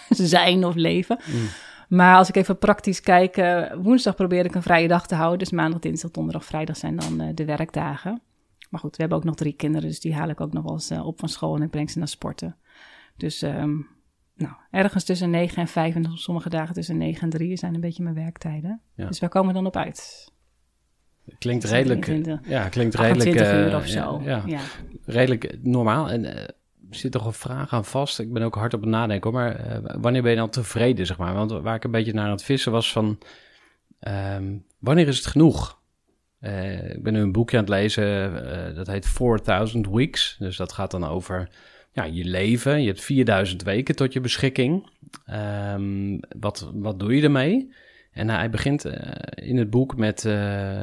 [0.34, 1.18] zijn of leven.
[1.26, 1.48] Mm.
[1.88, 5.38] Maar als ik even praktisch kijk, eh, woensdag probeer ik een vrije dag te houden.
[5.38, 8.20] Dus maandag, dinsdag, donderdag, vrijdag zijn dan eh, de werkdagen.
[8.70, 10.72] Maar goed, we hebben ook nog drie kinderen, dus die haal ik ook nog wel
[10.72, 12.56] eens eh, op van school en ik breng ze naar sporten.
[13.16, 13.74] Dus ehm,
[14.34, 17.74] nou, ergens tussen 9 en 5 en op sommige dagen tussen 9 en 3 zijn
[17.74, 18.80] een beetje mijn werktijden.
[18.94, 19.06] Ja.
[19.06, 20.30] Dus waar komen we dan op uit?
[21.38, 24.20] Klinkt redelijk, zijn 23, ja, klinkt redelijk, 28 uur of zo.
[24.24, 24.60] Ja, ja, ja.
[25.04, 26.10] redelijk normaal.
[26.10, 26.54] En
[26.90, 28.18] zit toch een vraag aan vast.
[28.18, 29.40] Ik ben ook hard op het nadenken hoor.
[29.40, 31.34] Maar eh, wanneer ben je dan tevreden, zeg maar?
[31.34, 33.18] Want waar ik een beetje naar aan het vissen was van...
[33.98, 35.78] ehm, wanneer is het genoeg?
[36.38, 38.04] Eh, ik ben nu een boekje aan het lezen,
[38.68, 40.36] eh, dat heet 4000 Weeks.
[40.38, 41.48] Dus dat gaat dan over
[41.92, 42.80] ja, je leven.
[42.80, 44.90] Je hebt 4000 weken tot je beschikking.
[45.26, 47.72] Ehm, wat, wat doe je ermee?
[48.10, 48.84] En hij begint
[49.34, 50.20] in het boek met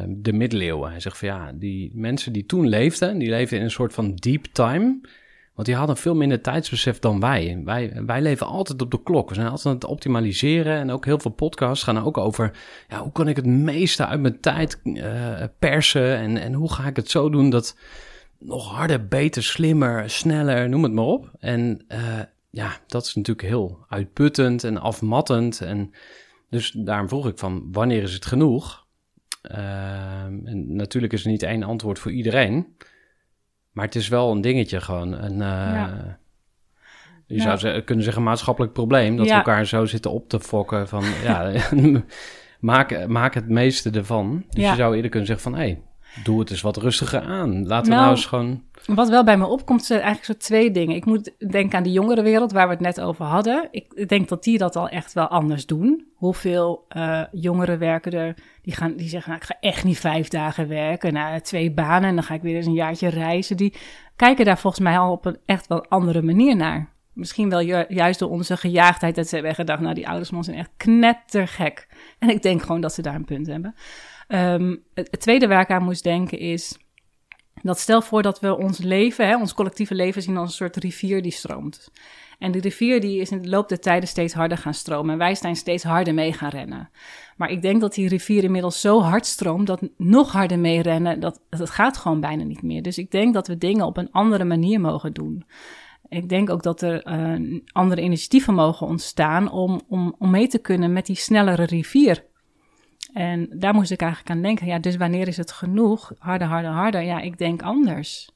[0.08, 0.89] de middeleeuwen.
[0.89, 4.16] Hij zegt van ja, die mensen die toen leefden, die leefden in een soort van
[4.16, 5.02] deep time.
[5.54, 7.62] Want die hadden veel minder tijdsbesef dan wij.
[7.66, 8.02] wij.
[8.06, 9.30] Wij leven altijd op de klok.
[9.30, 10.78] We zijn altijd aan het optimaliseren.
[10.78, 12.52] En ook heel veel podcasts gaan ook over...
[12.89, 16.18] Ja, hoe kan ik het meeste uit mijn tijd eh, persen?
[16.18, 17.78] En, en hoe ga ik het zo doen dat
[18.39, 21.32] nog harder, beter, slimmer, sneller, noem het maar op.
[21.39, 25.62] En eh, ja, dat is natuurlijk heel uitputtend en afmattend.
[25.62, 25.92] En
[26.50, 28.86] dus daarom vroeg ik van, wanneer is het genoeg?
[29.42, 32.76] Ehm, en natuurlijk is er niet één antwoord voor iedereen.
[33.74, 35.14] Maar het is wel een dingetje gewoon.
[35.14, 36.18] Een, eh, Ja.
[37.26, 39.16] Je zou ze- kunnen zeggen maatschappelijk probleem.
[39.18, 41.04] Dat we elkaar zo zitten op te fokken van...
[41.24, 41.52] ja,
[42.60, 44.44] maak, maak het meeste ervan.
[44.50, 45.60] Dus je zou eerder kunnen zeggen van...
[45.60, 45.82] hé, hey,
[46.24, 47.68] doe het eens wat rustiger aan.
[47.68, 48.64] Laten we Nou, nou eens gewoon...
[48.86, 50.96] Wat wel bij me opkomt, zijn eigenlijk zo twee dingen.
[50.96, 53.67] Ik moet denken aan de jongerenwereld waar we het net over hadden.
[53.72, 56.08] Ik denk dat die dat al echt wel anders doen.
[56.15, 60.28] Hoeveel eh, jongeren werken er, die, gaan, die zeggen, nou, ik ga echt niet vijf
[60.28, 61.13] dagen werken.
[61.13, 63.58] Nou, twee banen en dan ga ik weer eens een jaartje reizen.
[63.58, 63.74] Die
[64.15, 66.91] kijken daar volgens mij al op een echt wel andere manier naar.
[67.13, 70.38] Misschien wel ju- juist door onze gejaagdheid dat ze hebben gedacht, nou die ouders van
[70.38, 71.88] ons zijn echt knettergek.
[72.19, 73.76] En ik denk gewoon dat ze daar een punt hebben.
[74.28, 76.78] Ehm, het tweede waar ik aan moest denken is,
[77.63, 80.76] dat stel voor dat we ons leven, hè, ons collectieve leven zien als een soort
[80.76, 81.91] rivier die stroomt.
[82.39, 85.12] En die rivier die is in de loop der tijden steeds harder gaan stromen.
[85.12, 86.89] En wij zijn steeds harder mee gaan rennen.
[87.38, 91.19] Maar ik denk dat die rivier inmiddels zo hard stroomt dat nog harder mee rennen,
[91.19, 92.82] dat, dat gaat gewoon bijna niet meer.
[92.82, 95.45] Dus ik denk dat we dingen op een andere manier mogen doen.
[96.10, 100.60] Ik denk ook dat er eh, andere initiatieven mogen ontstaan om, om, om mee te
[100.60, 102.23] kunnen met die snellere rivier.
[103.13, 104.67] En daar moest ik eigenlijk aan denken.
[104.67, 106.12] Ja, dus wanneer is het genoeg?
[106.19, 107.02] Harder, harder, harder.
[107.02, 108.30] Ja, ik denk anders.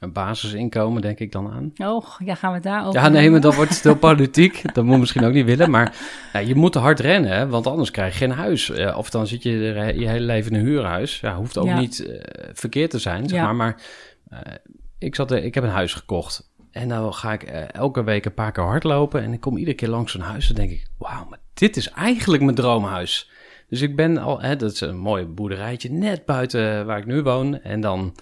[0.00, 1.72] Een basisinkomen, denk ik dan aan.
[1.90, 4.62] Oh, ja, gaan we het daarover Ja, nee, maar dan wordt het heel politiek.
[4.74, 5.70] Dat moet je misschien ook niet willen.
[5.70, 5.96] Maar
[6.32, 8.70] ja, je moet hard rennen, hè, want anders krijg je geen huis.
[8.70, 11.20] Eh, of dan zit je er je hele leven in een huurhuis.
[11.20, 11.78] Ja, hoeft ook Ja.
[11.78, 13.52] niet eh, verkeerd te zijn, zeg Ja.
[13.52, 13.54] maar.
[13.54, 13.82] Maar
[14.28, 14.52] eh,
[14.98, 16.50] ik, zat, ik heb een huis gekocht.
[16.70, 19.22] En dan ga ik elke week een paar keer hardlopen.
[19.22, 20.46] En ik kom iedere keer langs zo'n huis.
[20.46, 23.30] Dan denk ik, wauw, maar dit is eigenlijk mijn droomhuis.
[23.68, 27.22] Dus ik ben al, hè, dat is een mooi boerderijtje net buiten waar ik nu
[27.22, 27.60] woon.
[27.60, 28.14] En dan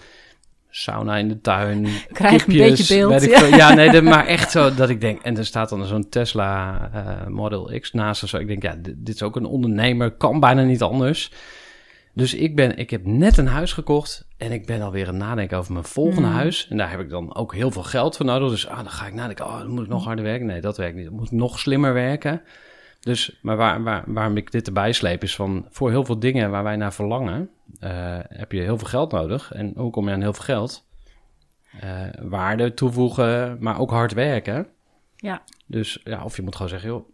[0.69, 1.87] sauna in de tuin.
[2.11, 3.73] Krijg een kipjes, beetje beeld, ik ja.
[3.73, 5.21] nee, dat- maar echt zo dat ik denk...
[5.21, 8.37] En er staat dan zo'n Tesla eh, Model X naast of zo.
[8.37, 10.11] Ik denk, ja, dit, dit is ook een ondernemer.
[10.11, 11.31] Kan bijna niet anders.
[12.13, 15.23] Dus ik, ben, ik heb net een huis gekocht en ik ben alweer aan het
[15.23, 16.33] nadenken over mijn volgende Mm.
[16.33, 16.67] huis.
[16.69, 18.49] En daar heb ik dan ook heel veel geld voor nodig.
[18.49, 20.45] Dus ah, dan ga ik nadenken, oh, dan moet ik nog harder werken.
[20.45, 21.05] Nee, dat werkt niet.
[21.05, 22.41] Dan moet ik nog slimmer werken.
[23.07, 25.65] Dus, maar waar, waar, waarom ik dit erbij sleep is van...
[25.69, 27.49] voor heel veel dingen waar wij naar verlangen...
[27.79, 29.51] eh, heb je heel veel geld nodig.
[29.51, 30.87] En hoe kom je aan heel veel geld?
[31.79, 34.67] Eh, waarde toevoegen, maar ook hard werken.
[35.15, 35.41] Ja.
[35.65, 37.09] Dus ja, of je moet gewoon zeggen, joh,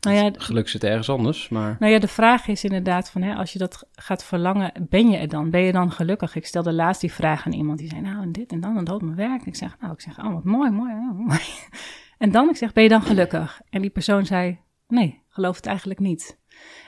[0.00, 1.48] Nou ja, geluk zit ergens anders.
[1.48, 5.10] Maar Nou ja, de vraag is inderdaad van, hè, als je dat gaat verlangen, ben
[5.10, 5.50] je er dan?
[5.50, 6.34] Ben je dan gelukkig?
[6.34, 8.84] Ik stelde laatst die vraag aan iemand die zei, nou en dit en dan en
[8.84, 9.46] dat mijn werk.
[9.46, 11.40] Ik zeg, nou, ik zeg, oh wat mooi, mooi, ja, mooi.
[12.18, 13.60] En dan, ik zeg, ben je dan gelukkig?
[13.70, 14.58] En die persoon zei,
[14.90, 16.38] nee, geloof het eigenlijk niet.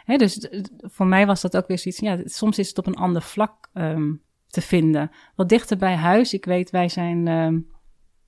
[0.07, 3.23] Dus voor mij was dat ook weer zoiets, ja, soms is het op een ander
[3.23, 4.13] vlak ehm,
[4.47, 5.11] te vinden.
[5.35, 7.29] Wat dichter bij huis, ik weet, wij zijn...
[7.29, 7.59] ehm,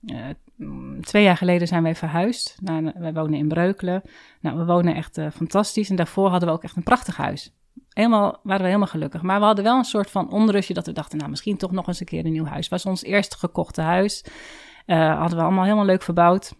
[0.05, 0.29] eh,
[1.01, 2.57] twee jaar geleden zijn wij verhuisd.
[2.61, 4.01] Nou, wij wonen in Breukelen.
[4.41, 5.89] Nou, we wonen echt eh, fantastisch.
[5.89, 7.55] En daarvoor hadden we ook echt een prachtig huis.
[7.89, 9.21] Helemaal, waren we helemaal gelukkig.
[9.21, 11.17] Maar we hadden wel een soort van onrustje dat we dachten...
[11.17, 12.69] nou, misschien toch nog eens een keer een nieuw huis.
[12.69, 14.25] Het was ons eerste gekochte huis.
[14.85, 16.53] Eh, hadden we allemaal helemaal leuk verbouwd.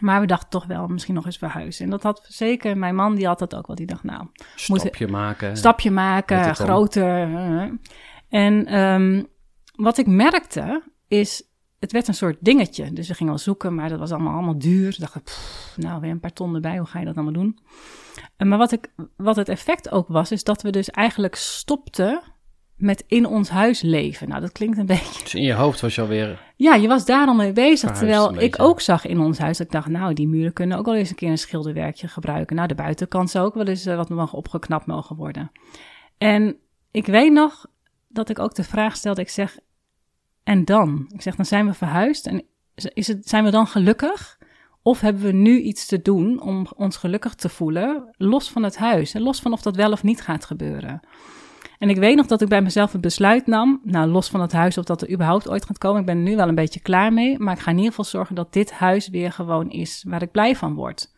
[0.00, 1.84] Maar we dachten toch wel misschien nog eens verhuizen.
[1.84, 3.76] En dat had zeker mijn man, die had dat ook wel.
[3.76, 5.56] Die dacht, nou, stapje maken.
[5.56, 7.28] stapje maken, groter.
[8.28, 9.22] En ehm,
[9.74, 11.42] wat ik merkte is,
[11.78, 12.92] het werd een soort dingetje.
[12.92, 14.96] Dus we gingen wel zoeken, maar dat was allemaal, allemaal duur.
[14.98, 17.58] Dacht ik, pff, nou weer een paar ton erbij, hoe ga je dat allemaal doen?
[18.36, 22.20] Eh, Maar wat, ik, wat het effect ook was, is dat we dus eigenlijk stopten
[22.78, 24.28] met in ons huis leven.
[24.28, 25.22] Nou, dat klinkt een beetje...
[25.22, 26.46] Dus in je hoofd was je alweer...
[26.56, 27.92] Ja, je was daar al mee bezig.
[27.92, 30.84] Terwijl ik ook zag in ons huis dat ik dacht, nou, die muren kunnen ook
[30.84, 32.56] wel eens een keer een schilderwerkje gebruiken.
[32.56, 35.50] Nou, de buitenkant zou ook wel eens eh, wat nog opgeknapt mogen worden.
[36.18, 36.56] En
[36.90, 37.66] ik weet nog
[38.08, 39.58] dat ik ook de vraag stelde, ik zeg,
[40.44, 41.10] en dan?
[41.12, 42.42] Ik zeg, dan zijn we verhuisd en
[42.74, 44.38] is het, zijn we dan gelukkig?
[44.82, 48.76] Of hebben we nu iets te doen om ons gelukkig te voelen, los van het
[48.76, 51.00] huis en los van of dat wel of niet gaat gebeuren?
[51.78, 54.52] En ik weet nog dat ik bij mezelf het besluit nam, nou los van het
[54.52, 56.80] huis of dat er überhaupt ooit gaat komen, ik ben er nu wel een beetje
[56.80, 60.04] klaar mee, maar ik ga in ieder geval zorgen dat dit huis weer gewoon is
[60.08, 61.12] waar ik blij van word.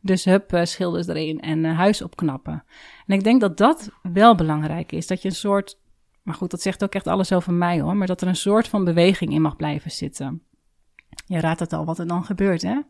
[0.00, 2.64] Dus hup, uh, schilders erin en uh, huis opknappen.
[3.06, 5.78] En ik denk dat dat wel belangrijk is, dat je een soort,
[6.22, 8.68] maar goed, dat zegt ook echt alles over mij hoor, maar dat er een soort
[8.68, 10.42] van beweging in mag blijven zitten.
[11.26, 12.80] Je raadt het al wat er dan gebeurt, hè?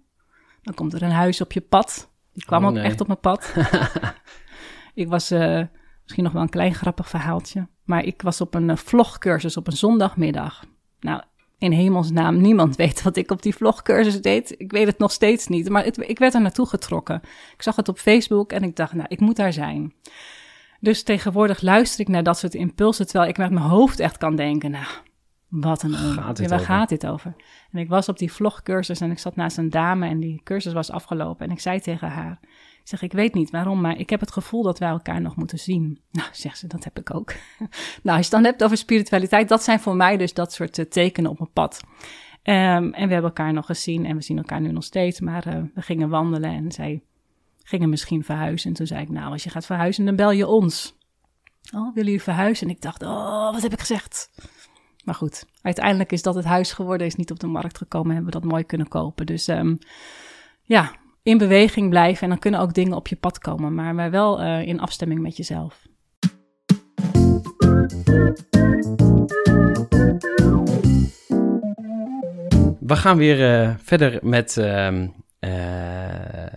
[0.62, 2.10] Dan komt er een huis op je pad.
[2.32, 3.54] Die kwam Oh, ook echt op mijn pad.
[4.94, 5.62] ik was uh,
[6.06, 7.66] misschien nog wel een klein grappig verhaaltje.
[7.84, 10.64] Maar ik was op een uh, vlogcursus op een zondagmiddag.
[11.00, 11.22] Nou,
[11.58, 14.54] in hemelsnaam, niemand weet wat ik op die vlogcursus deed.
[14.58, 17.20] Ik weet het nog steeds niet, maar het, ik werd er naartoe getrokken.
[17.54, 19.94] Ik zag het op Facebook en ik dacht, nou, ik moet daar zijn.
[20.80, 24.36] Dus tegenwoordig luister ik naar dat soort impulsen, terwijl ik met mijn hoofd echt kan
[24.36, 24.86] denken, nou,
[25.48, 26.72] wat een Gaat ja, waar over?
[26.72, 27.34] gaat dit over?
[27.72, 30.72] En ik was op die vlogcursus en ik zat naast een dame en die cursus
[30.72, 31.46] was afgelopen.
[31.46, 32.40] En ik zei tegen haar,
[32.88, 35.58] zeg, ik weet niet waarom, maar ik heb het gevoel dat wij elkaar nog moeten
[35.58, 36.00] zien.
[36.10, 37.32] Nou, zegt ze, dat heb ik ook.
[38.02, 40.78] nou, als je het dan hebt over spiritualiteit, dat zijn voor mij dus dat soort
[40.78, 41.80] uh, tekenen op mijn pad.
[42.42, 45.46] Um, en we hebben elkaar nog gezien en we zien elkaar nu nog steeds, maar
[45.46, 47.02] uh, we gingen wandelen en zij
[47.62, 48.70] gingen misschien verhuizen.
[48.70, 50.94] En toen zei ik, nou, als je gaat verhuizen, dan bel je ons.
[51.74, 52.68] Oh, willen jullie verhuizen?
[52.68, 54.30] En ik dacht, oh, wat heb ik gezegd?
[55.04, 58.32] Maar goed, uiteindelijk is dat het huis geworden, is niet op de markt gekomen, hebben
[58.32, 59.26] we dat mooi kunnen kopen.
[59.26, 59.78] Dus um,
[60.62, 60.92] ja,
[61.26, 64.40] in beweging blijven en dan kunnen ook dingen op je pad komen, maar, maar wel
[64.40, 65.82] uh, in afstemming met jezelf.
[72.80, 75.00] We gaan weer uh, verder met, uh, uh,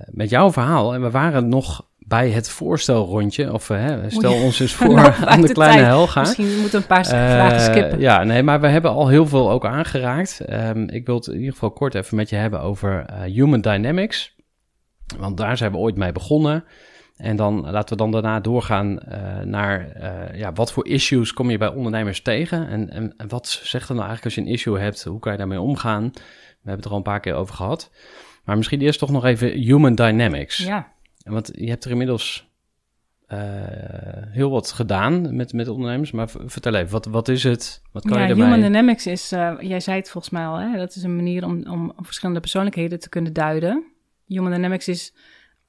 [0.06, 0.94] met jouw verhaal.
[0.94, 3.54] En we waren nog bij het voorstelrondje.
[3.54, 5.86] Of hè, stel je, ons eens voor aan de, de kleine tijd.
[5.86, 6.20] Helga.
[6.20, 8.00] Misschien moeten we een paar vragen skippen.
[8.00, 10.42] Ja, nee, maar we hebben al heel veel ook aangeraakt.
[10.50, 13.62] Um, ik wil het in ieder geval kort even met je hebben over uh, human
[13.62, 14.38] dynamics.
[15.18, 16.64] Want daar zijn we ooit mee begonnen.
[17.18, 21.50] En dan laten we dan daarna doorgaan uh, naar uh, ja, wat voor issues kom
[21.50, 22.68] je bij ondernemers tegen?
[22.68, 25.04] En, en, en, wat zegt er nou eigenlijk als je een issue hebt?
[25.04, 26.10] Hoe kan je daarmee omgaan?
[26.14, 26.20] We
[26.56, 27.92] hebben het er al een paar keer over gehad.
[28.44, 30.58] Maar misschien eerst toch nog even human dynamics.
[30.58, 30.92] Ja.
[31.18, 32.50] Want je hebt er inmiddels
[33.34, 33.40] uh,
[34.30, 36.12] heel wat gedaan met, met ondernemers.
[36.12, 37.82] Maar vertel even, wat, wat is het?
[37.92, 38.46] Wat kan ja, je ermee?
[38.46, 40.78] Human dynamics is, uh, jij zei het volgens mij al, hè?
[40.78, 43.84] dat is een manier om, om verschillende persoonlijkheden te kunnen duiden.
[44.30, 45.14] Human dynamics is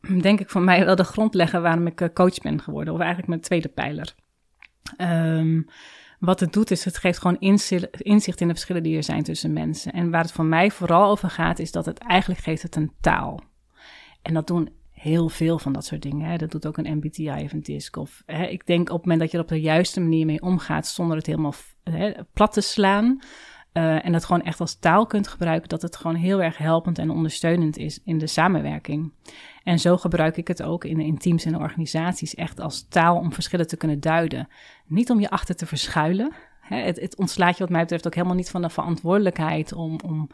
[0.20, 2.92] denk ik voor mij wel de grondlegger waarom ik uh, coach ben geworden.
[2.92, 4.14] Of eigenlijk mijn tweede pijler.
[4.98, 5.66] Um,
[6.18, 7.38] wat het doet is, het geeft gewoon
[7.98, 9.92] inzicht in de verschillen die er zijn tussen mensen.
[9.92, 12.92] En waar het voor mij vooral over gaat, is dat het eigenlijk geeft het een
[13.00, 13.40] taal.
[14.22, 16.30] En dat doen heel veel van dat soort dingen.
[16.30, 16.36] Hè.
[16.36, 17.96] Dat doet ook een MBTI of een DISC.
[17.96, 20.42] Of, hè, ik denk op het moment dat je er op de juiste manier mee
[20.42, 23.20] omgaat, zonder het helemaal hè, plat te slaan...
[23.72, 26.98] Uh, en dat gewoon echt als taal kunt gebruiken, dat het gewoon heel erg helpend
[26.98, 29.12] en ondersteunend is in de samenwerking.
[29.64, 33.32] En zo gebruik ik het ook in, in teams en organisaties echt als taal om
[33.32, 34.48] verschillen te kunnen duiden.
[34.86, 36.32] Niet om je achter te verschuilen.
[36.60, 39.98] Hè, het, het ontslaat je wat mij betreft ook helemaal niet van de verantwoordelijkheid om,
[40.04, 40.28] om,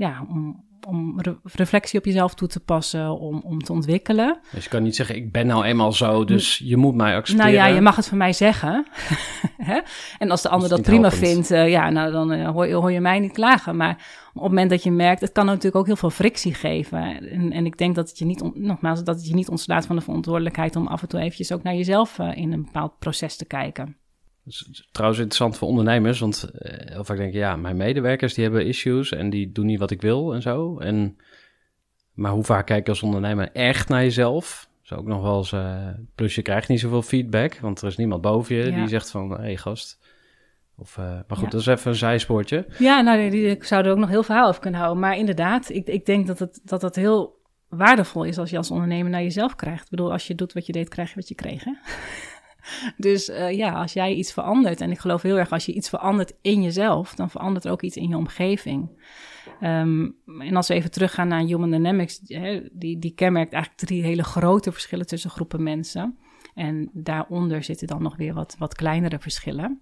[0.00, 4.40] ja, om, om re reflectie op jezelf toe te passen, om, om te ontwikkelen.
[4.52, 7.52] Dus je kan niet zeggen, ik ben nou eenmaal zo, dus je moet mij accepteren.
[7.52, 8.86] Nou ja, je mag het van mij zeggen.
[10.18, 11.28] en als de ander dat, dat prima helpend.
[11.28, 13.76] vindt, uh, ja, nou dan uh, hoor, je, hoor, je mij niet klagen.
[13.76, 13.92] Maar
[14.28, 17.28] op het moment dat je merkt, het kan natuurlijk ook heel veel frictie geven.
[17.30, 19.96] En, en ik denk dat het je niet, nogmaals, dat het je niet ontslaat van
[19.96, 23.36] de verantwoordelijkheid om af en toe eventjes ook naar jezelf uh, in een bepaald proces
[23.36, 23.96] te kijken.
[24.44, 28.44] Dat is trouwens interessant voor ondernemers, want uh, heel vaak denk ja, mijn medewerkers die
[28.44, 30.78] hebben issues en die doen niet wat ik wil en zo.
[30.78, 31.16] En,
[32.12, 34.68] maar hoe vaak kijk je als ondernemer echt naar jezelf?
[34.82, 37.88] Dat is ook nog wel eens, uh, plus je krijgt niet zoveel feedback, want er
[37.88, 38.76] is niemand boven je ja.
[38.76, 39.98] die zegt van, hé hey, gast.
[40.76, 41.50] Of, uh, maar goed, ja.
[41.50, 42.66] dat is even een zijspoortje.
[42.78, 45.02] Ja, nou, die, ik zou er ook nog heel verhaal over kunnen houden.
[45.02, 48.70] Maar inderdaad, ik, ik denk dat het, dat het heel waardevol is als je als
[48.70, 49.84] ondernemer naar jezelf krijgt.
[49.84, 51.72] Ik bedoel, als je doet wat je deed, krijg je wat je kreeg, hè?
[52.96, 55.88] Dus uh, ja, als jij iets verandert, en ik geloof heel erg als je iets
[55.88, 58.88] verandert in jezelf, dan verandert er ook iets in je omgeving.
[59.60, 64.02] Um, en als we even teruggaan naar Human Dynamics, hè, die, die kenmerkt eigenlijk drie
[64.02, 66.18] hele grote verschillen tussen groepen mensen.
[66.54, 69.80] En daaronder zitten dan nog weer wat, wat kleinere verschillen.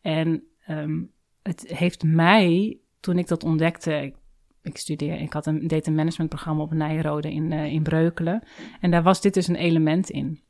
[0.00, 4.14] En um, het heeft mij, toen ik dat ontdekte, ik,
[4.62, 8.42] ik studeer, ik had een, deed een managementprogramma op Nijrode in, uh, in Breukelen.
[8.80, 10.40] En daar was dit dus een element in.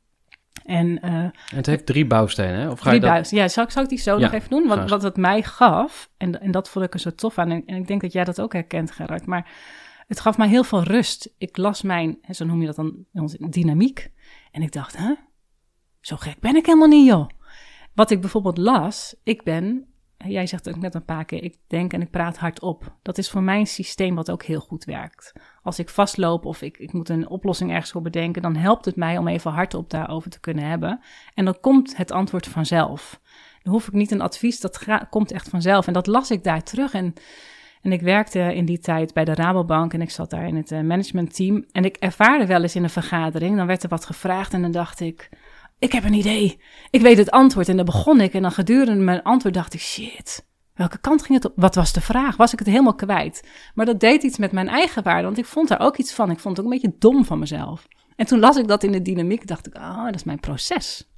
[0.65, 2.69] En, uh, en het heeft drie bouwstenen, hè?
[2.69, 3.09] Of ga drie je dat...
[3.09, 3.43] bouwstenen.
[3.43, 4.67] Ja, zou, zou ik die zo ja, nog even doen?
[4.67, 7.63] Wat, wat het mij gaf, en, en dat vond ik er zo tof aan, en,
[7.65, 9.51] en ik denk dat jij dat ook herkent, Gerard, maar
[10.07, 11.33] het gaf mij heel veel rust.
[11.37, 13.05] Ik las mijn, zo noem je dat dan,
[13.49, 14.11] dynamiek.
[14.51, 15.13] En ik dacht, hè?
[15.99, 17.29] Zo gek ben ik helemaal niet, joh.
[17.93, 19.90] Wat ik bijvoorbeeld las, ik ben
[20.27, 22.97] jij zegt ook net een paar keer, ik denk en ik praat hardop.
[23.01, 25.33] Dat is voor mij een systeem wat ook heel goed werkt.
[25.63, 28.95] Als ik vastloop of ik, ik moet een oplossing ergens voor bedenken, dan helpt het
[28.95, 30.99] mij om even hardop daarover te kunnen hebben.
[31.33, 33.21] En dan komt het antwoord vanzelf.
[33.63, 35.87] Dan hoef ik niet een advies, dat komt echt vanzelf.
[35.87, 36.93] En dat las ik daar terug.
[36.93, 37.13] En,
[37.81, 40.71] en ik werkte in die tijd bij de Rabobank en ik zat daar in het
[40.71, 41.65] eh, managementteam.
[41.71, 44.71] En ik ervaarde wel eens in een vergadering, dan werd er wat gevraagd en dan
[44.71, 45.29] dacht ik,
[45.81, 46.59] ik heb een idee.
[46.89, 47.69] Ik weet het antwoord.
[47.69, 51.33] En dan begon ik en dan gedurende mijn antwoord dacht ik, shit, welke kant ging
[51.33, 51.53] het op?
[51.55, 52.37] Wat was de vraag?
[52.37, 53.47] Was ik het helemaal kwijt?
[53.75, 56.31] Maar dat deed iets met mijn eigen waarde, want ik vond daar ook iets van.
[56.31, 57.87] Ik vond het ook een beetje dom van mezelf.
[58.15, 61.09] En toen las ik dat in de dynamiek, dacht ik, ah, dat is mijn proces.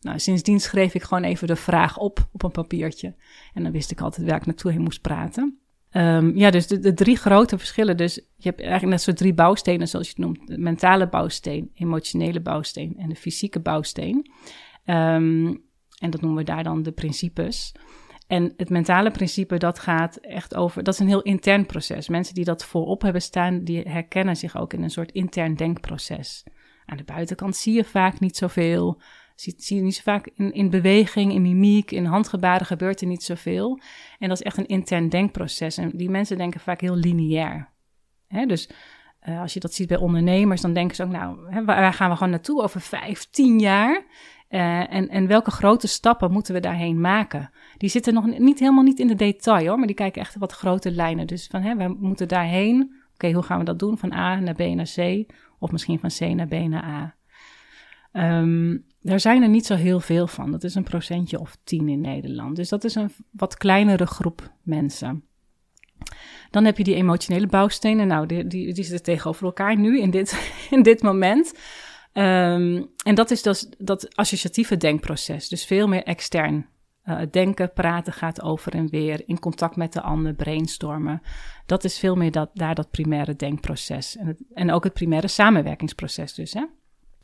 [0.00, 3.14] Nou, sindsdien schreef ik gewoon even de vraag op, op een papiertje.
[3.54, 5.61] En dan wist ik altijd waar ik naartoe heen moest praten.
[5.92, 7.96] Ehm, ja, dus de, de drie grote verschillen.
[7.96, 10.46] Dus je hebt eigenlijk net zo drie bouwstenen, zoals je het noemt.
[10.46, 14.30] De mentale bouwsteen, emotionele bouwsteen en de fysieke bouwsteen.
[14.84, 15.54] Ehm,
[15.98, 17.74] en dat noemen we daar dan de principes.
[18.26, 20.82] En het mentale principe, dat gaat echt over...
[20.82, 22.08] Dat is een heel intern proces.
[22.08, 26.44] Mensen die dat voorop hebben staan, die herkennen zich ook in een soort intern denkproces.
[26.86, 29.00] Aan de buitenkant zie je vaak niet zoveel...
[29.42, 33.06] Zie, zie je niet zo vaak in, in beweging, in mimiek, in handgebaren gebeurt er
[33.06, 33.80] niet zoveel.
[34.18, 35.76] En dat is echt een intern denkproces.
[35.76, 37.68] En die mensen denken vaak heel lineair.
[38.46, 38.70] Dus
[39.28, 42.16] uh, als je dat ziet bij ondernemers, dan denken ze ook, nou, waar, gaan we
[42.16, 44.04] gewoon naartoe over vijf, tien jaar?
[44.50, 47.50] Uh, en, en welke grote stappen moeten we daarheen maken?
[47.76, 50.52] Die zitten nog niet helemaal niet in de detail hoor, maar die kijken echt wat
[50.52, 51.26] grote lijnen.
[51.26, 52.94] Dus van, we moeten daarheen.
[53.14, 53.98] Oké, hoe gaan we dat doen?
[53.98, 55.24] Van A naar B naar C,
[55.58, 57.14] of misschien van C naar B naar A.
[58.12, 60.50] Um, daar zijn er niet zo heel veel van.
[60.50, 62.56] Dat is een procentje of tien in Nederland.
[62.56, 65.24] Dus dat is een wat kleinere groep mensen.
[66.50, 68.06] Dan heb je die emotionele bouwstenen.
[68.06, 71.52] Nou, die, die, zitten tegenover elkaar nu in dit, in dit moment.
[72.12, 75.48] Um, en dat is dus dat associatieve denkproces.
[75.48, 76.70] Dus veel meer extern.
[77.04, 79.22] Uh, denken, praten gaat over en weer.
[79.26, 81.22] In contact met de ander, brainstormen.
[81.66, 84.16] Dat is veel meer dat, daar dat primaire denkproces.
[84.16, 86.64] En, en ook het primaire samenwerkingsproces dus, hè.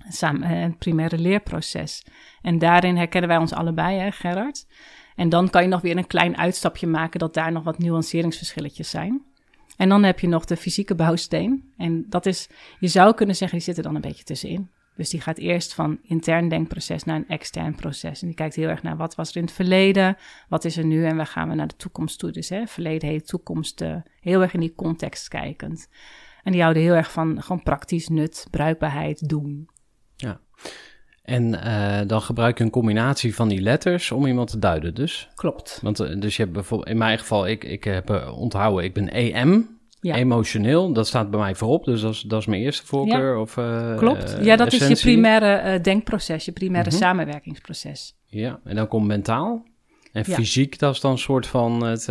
[0.09, 2.05] Samen, een primaire leerproces.
[2.43, 4.67] En daarin herkennen wij ons allebei, hè, Gerard.
[5.17, 8.91] En dan kan je nog weer een klein uitstapje maken dat daar nog wat nuanceringsverschilletjes
[8.91, 9.23] zijn.
[9.77, 11.73] En dan heb je nog de fysieke bouwsteen.
[11.77, 14.71] En dat is, je zou kunnen zeggen, die zit er dan een beetje tussenin.
[14.97, 18.21] Dus die gaat eerst van intern denkproces naar een extern proces.
[18.21, 20.17] En die kijkt heel erg naar wat was er in het verleden,
[20.49, 22.31] wat is er nu en waar gaan we naar de toekomst toe.
[22.31, 25.89] Dus hè, verleden heet toekomst, uh, heel erg in die context kijkend.
[26.43, 29.69] En die houden heel erg van gewoon praktisch nut, bruikbaarheid, doen.
[30.19, 30.41] Ja.
[31.23, 35.29] En uh, dan gebruik je een combinatie van die letters om iemand te duiden, dus?
[35.35, 35.79] Klopt.
[35.83, 38.95] Want uh, dus je hebt bijvoorbeeld, in mijn geval, ik, ik heb uh, onthouden, ik
[38.95, 40.15] ben EM, ja.
[40.15, 43.35] emotioneel, dat staat bij mij voorop, dus dat is, dat is mijn eerste voorkeur.
[43.35, 43.41] Ja.
[43.41, 43.55] Of,
[43.99, 44.95] Klopt, ja, dat essentie.
[44.95, 47.05] is je primaire denkproces, je primaire mm-hmm.
[47.07, 48.17] samenwerkingsproces.
[48.27, 49.65] Ja, en dan komt mentaal.
[50.13, 50.35] En ja.
[50.35, 52.09] fysiek, dat is dan een soort van het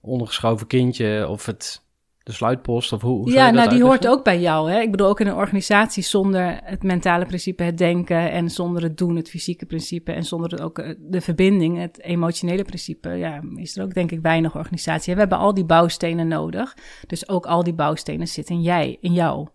[0.00, 1.82] ondergeschoven kindje of het
[2.22, 2.92] de sluitpost?
[2.92, 4.70] Of hoe, hoe ja, nou die hoort ook bij jou.
[4.70, 4.80] Hè?
[4.80, 8.98] Ik bedoel, ook in een organisatie zonder het mentale principe, het denken en zonder het
[8.98, 13.76] doen, het fysieke principe en zonder het ook de verbinding, het emotionele principe, ja, is
[13.76, 15.14] er ook denk ik weinig organisatie.
[15.14, 19.12] We hebben al die bouwstenen nodig, dus ook al die bouwstenen zitten in jij, in
[19.12, 19.48] jou.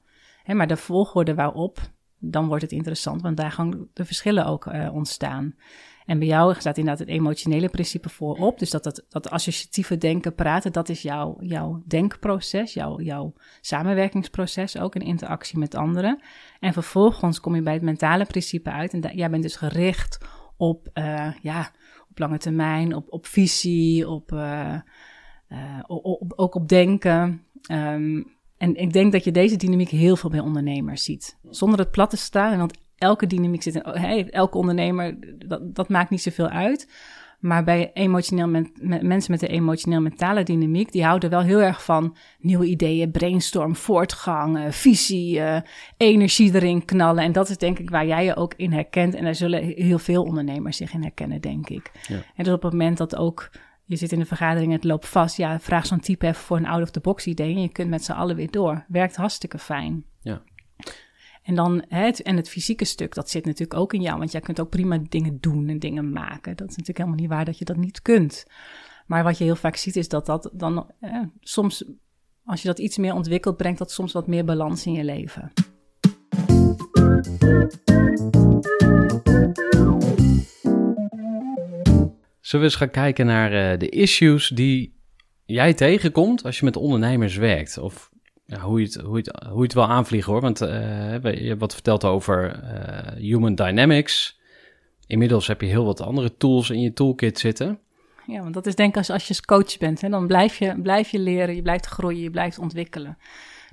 [0.44, 1.80] Hè, maar de volgorde waarop,
[2.20, 5.56] dan wordt het interessant, want daar gaan de verschillen ook uh, ontstaan.
[6.08, 8.60] En bij jou staat inderdaad het emotionele principe voorop.
[8.60, 14.78] Dus dat, dat, dat associatieve denken, praten, dat is jouw, jouw denkproces, jouw, jouw samenwerkingsproces,
[14.78, 16.22] ook in interactie met anderen.
[16.60, 18.94] En vervolgens kom je bij het mentale principe uit.
[18.94, 20.18] En jij bent dus gericht
[20.58, 21.72] op, uh, ja,
[22.10, 24.80] op lange termijn, op, op visie, op, uh,
[25.88, 27.44] op, ook op denken.
[27.72, 31.38] Um, en ik denk dat je deze dynamiek heel veel bij ondernemers ziet.
[31.50, 35.18] Zonder het plat te staan, en want elke dynamiek zit in, hey, elke ondernemer,
[35.48, 36.90] dat, dat maakt niet zoveel uit.
[37.40, 41.84] Maar bij emotioneel met, met, mensen met de emotioneel-mentale dynamiek, die houden wel heel erg
[41.84, 45.58] van nieuwe ideeën, brainstorm, voortgang, visie, uh,
[45.98, 47.24] energie erin knallen.
[47.24, 49.16] En dat is denk ik waar jij je ook in herkent.
[49.16, 51.92] En daar zullen heel veel ondernemers zich in herkennen, denk ik.
[52.08, 52.16] Ja.
[52.16, 53.50] En dus op het moment dat ook
[53.86, 56.68] je zit in de vergadering het loopt vast, ja, vraag zo'n type even voor een
[56.68, 58.86] out-of-the-box idee en je kunt met z'n allen weer door.
[58.88, 60.04] Werkt hartstikke fijn.
[60.22, 60.42] Ja.
[61.48, 64.18] En dan het, en het fysieke stuk, dat zit natuurlijk ook in jou.
[64.18, 66.56] Want jij kunt ook prima dingen doen en dingen maken.
[66.56, 68.46] Dat is natuurlijk helemaal niet waar dat je dat niet kunt.
[69.06, 71.86] Maar wat je heel vaak ziet, is dat dat dan eh, soms,
[72.46, 75.52] als je dat iets meer ontwikkelt, brengt dat soms wat meer balans in je leven.
[82.40, 84.96] Zullen we eens gaan kijken naar uh, de issues die
[85.46, 87.78] jij tegenkomt als je met ondernemers werkt?
[87.78, 88.10] Of
[88.48, 90.42] ja, hoe, je het, hoe, je het, hoe je het wel aanvliegen hoor.
[90.42, 90.70] Want uh,
[91.22, 94.40] je hebt wat verteld over uh, human dynamics.
[95.08, 97.80] Inmiddels heb je heel wat andere tools in je toolkit zitten.
[98.26, 100.82] Ja, want dat is denk ik als, als je coach bent, hè, dan blijf je,
[100.82, 103.18] blijf je leren, je blijft groeien, je blijft ontwikkelen.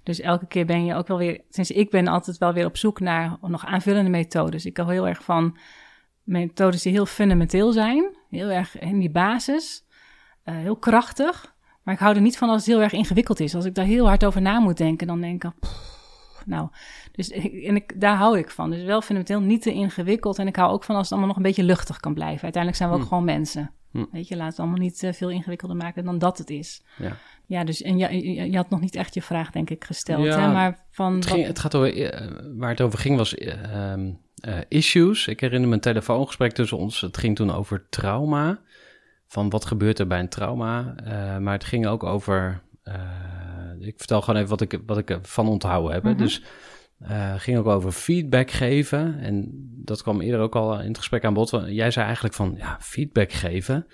[0.02, 2.76] Dus elke keer ben je ook wel weer, sinds ik ben altijd wel weer op
[2.76, 4.66] zoek naar nog aanvullende methodes.
[4.66, 5.58] Ik hou heel erg van
[6.22, 9.84] methodes die heel fundamenteel zijn, heel erg in die basis,
[10.44, 11.53] uh, heel krachtig.
[11.85, 13.55] Maar ik hou er niet van als het heel erg ingewikkeld is.
[13.55, 15.51] Als ik daar heel hard over na moet denken, dan denk ik,
[16.47, 16.68] nou,
[17.12, 18.70] dus en ik, daar hou ik van.
[18.70, 20.39] Dus wel fundamenteel niet te ingewikkeld.
[20.39, 22.43] En ik hou ook van als het allemaal nog een beetje luchtig kan blijven.
[22.43, 23.09] Uiteindelijk zijn we ook Hm.
[23.09, 23.70] gewoon mensen.
[23.91, 24.05] Hm.
[24.12, 26.82] Weet je, laat het allemaal niet eh, veel ingewikkelder maken dan dat het is.
[26.97, 27.16] Ja.
[27.47, 30.24] Ja, dus en je, je, je had nog niet echt je vraag, denk ik, gesteld.
[30.24, 30.53] Ja, hè?
[30.53, 31.14] Maar van.
[31.14, 34.11] Het, wat- ging, het gaat over, eh, waar het over ging was eh, ehm,
[34.41, 35.26] eh, issues.
[35.26, 37.01] Ik herinner me een telefoongesprek tussen ons.
[37.01, 38.59] Het ging toen over trauma.
[39.26, 40.94] Van wat gebeurt er bij een trauma.
[41.04, 42.60] Eh, maar het ging ook over...
[42.82, 42.94] eh,
[43.80, 46.02] ik vertel gewoon even wat ik, wat ik ervan onthouden heb.
[46.02, 46.16] Mhm.
[46.16, 46.42] Dus
[47.02, 49.18] het ging ook over feedback geven.
[49.20, 49.48] En
[49.84, 51.62] dat kwam eerder ook al in het gesprek aan bod.
[51.66, 53.86] Jij zei eigenlijk van, ja, feedback geven.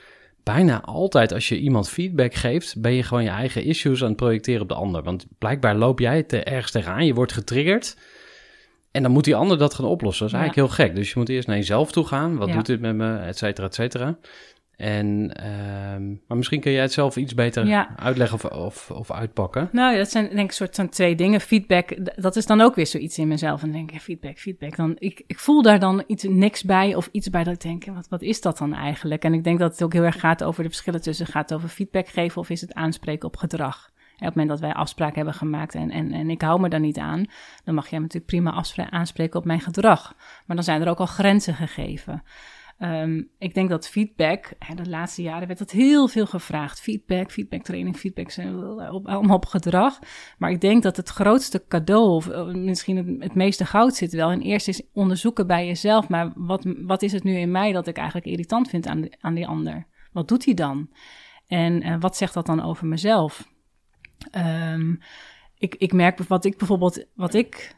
[0.42, 4.16] Bijna altijd als je iemand feedback geeft, ben je gewoon je eigen issues aan het
[4.16, 5.02] projecteren op de ander.
[5.02, 7.96] Want blijkbaar loop jij het er ergens tegenaan, je wordt getriggerd.
[8.90, 10.24] En dan moet die ander dat gaan oplossen.
[10.26, 10.44] Dat is Ja.
[10.44, 10.96] eigenlijk heel gek.
[10.96, 12.36] Dus je moet eerst naar jezelf toe gaan.
[12.36, 12.54] Wat Ja.
[12.54, 14.18] doet dit met me, et cetera, et cetera.
[14.80, 17.88] En, ehm, maar misschien kun jij het zelf iets beter Ja.
[17.96, 19.68] uitleggen of, of, of uitpakken.
[19.72, 21.40] Nou, ja, dat zijn denk ik een soort van twee dingen.
[21.40, 23.62] Feedback, dat is dan ook weer zoiets in mezelf.
[23.62, 24.76] En dan denk ik, ja, feedback, feedback.
[24.76, 27.84] Dan, ik, ik voel daar dan iets niks bij of iets bij dat ik denk,
[27.84, 29.24] wat, wat is dat dan eigenlijk?
[29.24, 31.58] En ik denk dat het ook heel erg gaat over de verschillen tussen, gaat het
[31.58, 33.90] over feedback geven of is het aanspreken op gedrag?
[33.94, 36.68] En op het moment dat wij afspraken hebben gemaakt en, en, en ik hou me
[36.68, 37.24] daar niet aan,
[37.64, 40.14] dan mag jij natuurlijk prima aanspreken op mijn gedrag.
[40.46, 42.22] Maar dan zijn er ook al grenzen gegeven.
[42.80, 46.80] Ehm, ik denk dat feedback, de laatste jaren werd dat heel veel gevraagd.
[46.80, 48.58] Feedback, feedbacktraining, feedback, zijn
[49.04, 49.98] allemaal op gedrag.
[50.38, 54.32] Maar ik denk dat het grootste cadeau, of eh, misschien het, meeste goud zit wel,
[54.32, 56.08] in eerst is onderzoeken bij jezelf.
[56.08, 59.34] Maar wat, wat is het nu in mij dat ik eigenlijk irritant vind aan, aan
[59.34, 59.86] die ander?
[60.12, 60.90] Wat doet hij dan?
[61.46, 63.48] En eh, wat zegt dat dan over mezelf?
[64.30, 64.94] Ehm,
[65.58, 67.76] ik, ik merk wat ik bijvoorbeeld, wat ik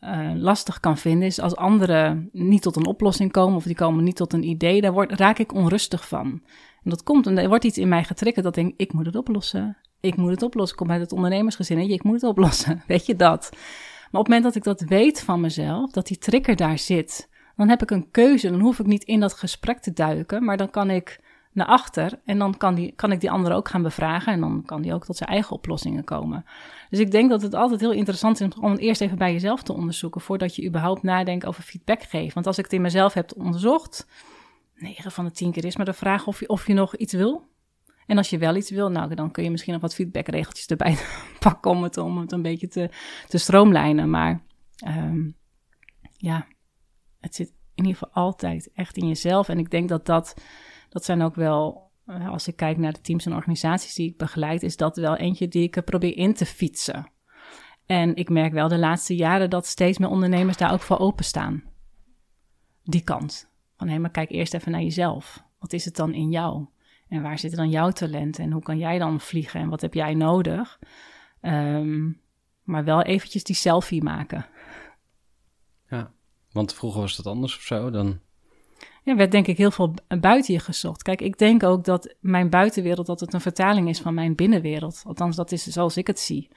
[0.00, 4.04] eh, lastig kan vinden, is als anderen niet tot een oplossing komen of die komen
[4.04, 6.42] niet tot een idee, daar word, raak ik onrustig van.
[6.84, 9.06] En dat komt, en er wordt iets in mij getriggerd dat ik denk, ik moet
[9.06, 9.76] het oplossen.
[10.00, 10.78] Ik moet het oplossen.
[10.78, 12.82] Ik kom uit het ondernemersgezin, je, ik moet het oplossen.
[12.86, 13.48] Weet je dat?
[14.10, 17.28] Maar op het moment dat ik dat weet van mezelf, dat die trigger daar zit,
[17.56, 18.50] dan heb ik een keuze.
[18.50, 21.20] Dan hoef ik niet in dat gesprek te duiken, maar dan kan ik
[21.58, 24.62] naar achter en dan kan, die, kan ik die andere ook gaan bevragen en dan
[24.66, 26.44] kan die ook tot zijn eigen oplossingen komen.
[26.90, 29.62] Dus ik denk dat het altijd heel interessant is om het eerst even bij jezelf
[29.62, 32.34] te onderzoeken voordat je überhaupt nadenkt over feedback geven.
[32.34, 34.06] Want als ik het in mezelf heb onderzocht,
[34.74, 37.12] 9 van de 10 keer is maar de vraag of je, of je nog iets
[37.12, 37.46] wil.
[38.06, 40.98] En als je wel iets wil, nou, dan kun je misschien nog wat feedbackregeltjes erbij
[41.38, 42.90] pakken om het, om het een beetje te,
[43.26, 44.10] te stroomlijnen.
[44.10, 44.42] Maar
[44.76, 45.30] ehm,
[46.16, 46.46] ja,
[47.20, 49.48] het zit in ieder geval altijd echt in jezelf.
[49.48, 50.34] En ik denk dat dat,
[50.88, 54.16] dat zijn ook wel, eh, als ik kijk naar de teams en organisaties die ik
[54.16, 57.10] begeleid, is dat wel eentje die ik er probeer in te fietsen.
[57.86, 61.62] En ik merk wel de laatste jaren dat steeds meer ondernemers daar ook voor openstaan.
[62.82, 63.50] Die kant.
[63.76, 65.44] Van hé, maar kijk eerst even naar jezelf.
[65.58, 66.66] Wat is het dan in jou?
[67.08, 68.44] En waar zitten dan jouw talenten?
[68.44, 69.60] En hoe kan jij dan vliegen?
[69.60, 70.78] En wat heb jij nodig?
[71.40, 72.12] Ehm,
[72.62, 74.46] maar wel eventjes die selfie maken.
[75.88, 76.12] Ja,
[76.52, 77.90] want vroeger was dat anders of zo.
[77.90, 78.20] Dan,
[79.08, 81.02] Ja, werd denk ik heel veel bu- buiten je gezocht.
[81.02, 85.02] Kijk, ik denk ook dat mijn buitenwereld dat het een vertaling is van mijn binnenwereld.
[85.06, 86.48] Althans, dat is zoals ik het zie.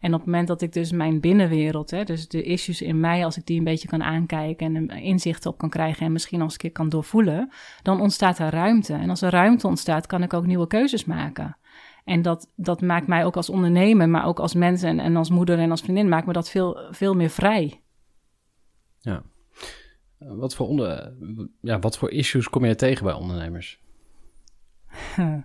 [0.00, 3.24] En op het moment dat ik dus mijn binnenwereld, hè, dus de issues in mij,
[3.24, 6.42] als ik die een beetje kan aankijken en een inzicht op kan krijgen en misschien
[6.42, 7.50] als een keer kan doorvoelen,
[7.82, 8.94] dan ontstaat er ruimte.
[8.94, 11.56] En als er ruimte ontstaat, kan ik ook nieuwe keuzes maken.
[12.04, 15.30] En dat, dat maakt mij ook als ondernemer, maar ook als mens en, en als
[15.30, 17.82] moeder en als vriendin, maakt me dat veel, veel meer vrij.
[19.00, 19.22] ja.
[20.18, 21.12] Wat voor, onder,
[21.60, 23.80] ja, wat voor issues kom je tegen bij ondernemers?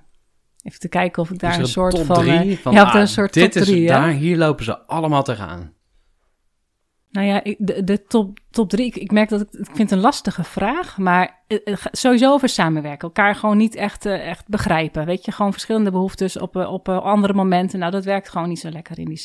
[0.64, 2.16] Even te kijken of ik daar een soort top van.
[2.16, 3.88] drie eh, van, ja, er ah, een soort dit top is, drie.
[3.88, 5.74] daar, hier lopen ze allemaal tegenaan.
[7.12, 8.86] Nou ja, de, de top, top drie.
[8.86, 10.98] Ik, ik merk dat ik, ik vind het een lastige vraag.
[10.98, 13.08] Maar eh, eh, sowieso over samenwerken.
[13.08, 15.06] Elkaar gewoon niet echt, echt begrijpen.
[15.06, 17.80] Weet je, gewoon verschillende behoeftes op, op andere momenten.
[17.80, 19.22] Nou, dat werkt gewoon niet zo lekker in die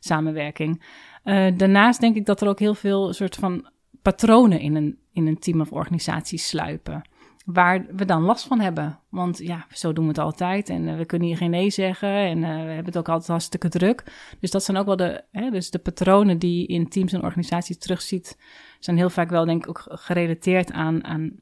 [0.00, 0.82] samenwerking.
[1.22, 3.68] Eh, daarnaast denk ik dat er ook heel veel soort van
[4.02, 7.02] patronen in een, in een team of organisatie sluipen.
[7.44, 8.98] Waar we dan last van hebben.
[9.08, 10.68] Want ja, zo doen we het altijd.
[10.68, 12.08] En eh, we kunnen hier geen nee zeggen.
[12.08, 14.04] En eh, we hebben het ook altijd hartstikke druk.
[14.40, 17.22] Dus dat zijn ook wel de, hè, dus de patronen die je in teams en
[17.22, 18.38] organisaties terugziet.
[18.78, 21.40] Zijn heel vaak wel, denk ik, ook gerelateerd aan, aan,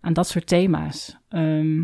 [0.00, 1.16] aan dat soort thema's.
[1.28, 1.82] Ehm,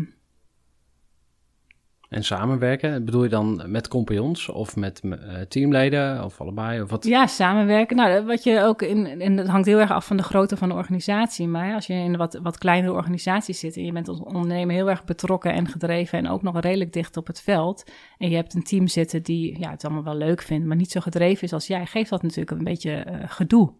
[2.11, 5.15] En samenwerken, bedoel je dan met compagnons of met uh,
[5.47, 6.81] teamleden of allebei?
[6.81, 7.05] Of wat?
[7.05, 7.95] Ja, samenwerken.
[7.95, 10.69] Nou, wat je ook in, en dat hangt heel erg af van de grootte van
[10.69, 11.47] de organisatie.
[11.47, 14.89] Maar als je in wat, wat kleinere organisaties zit en je bent als ondernemer heel
[14.89, 17.91] erg betrokken en gedreven en ook nog redelijk dicht op het veld.
[18.17, 20.91] En je hebt een team zitten die ja, het allemaal wel leuk vindt, maar niet
[20.91, 23.73] zo gedreven is als jij, geeft dat natuurlijk een beetje uh, gedoe.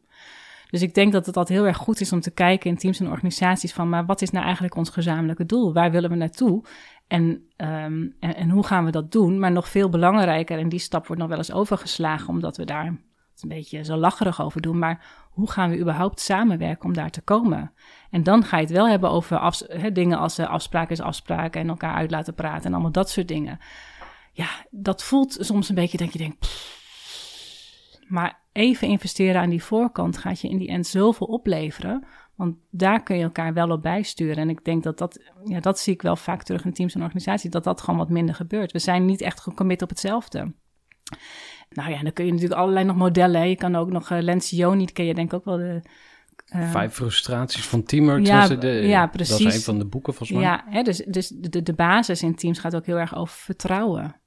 [0.72, 3.00] Dus ik denk dat het altijd heel erg goed is om te kijken in teams
[3.00, 5.74] en organisaties van, maar wat is nou eigenlijk ons gezamenlijke doel?
[5.74, 6.64] Waar willen we naartoe?
[7.12, 7.24] En,
[7.58, 9.40] um, en, en, hoe gaan we dat doen?
[9.40, 12.86] Maar nog veel belangrijker, en die stap wordt nog wel eens overgeslagen, omdat we daar
[12.86, 14.80] een beetje zo lacherig over doen.
[14.80, 17.74] Maar hoe gaan we überhaupt samenwerken om daar te komen?
[18.10, 19.40] En dan ga je het wel hebben over
[19.94, 23.28] dingen als uh, afspraak is afspraak en elkaar uit laten praten en allemaal dat soort
[23.28, 23.60] dingen.
[24.32, 26.48] Ja, dat voelt soms een beetje dat je denkt.
[28.08, 32.06] Maar even investeren aan die voorkant gaat je in die end zoveel opleveren.
[32.36, 34.38] Want daar kun je elkaar wel op bijsturen.
[34.38, 37.02] En ik denk dat dat, ja, dat zie ik wel vaak terug in teams en
[37.02, 38.72] organisaties, dat dat gewoon wat minder gebeurt.
[38.72, 40.54] We zijn niet echt gecommit op hetzelfde.
[41.70, 43.50] Nou ja, dan kun je natuurlijk allerlei nog modellen.
[43.50, 45.82] Je kan ook nog uh, Lencioni, ken je denk ik ook wel de...
[46.56, 48.26] Uh, Vijf frustraties van teamwork.
[48.26, 49.38] Ja, de, ja, precies.
[49.38, 50.48] Dat is een van de boeken volgens mij.
[50.48, 54.21] Ja, hè, dus, dus de, de basis in teams gaat ook heel erg over vertrouwen.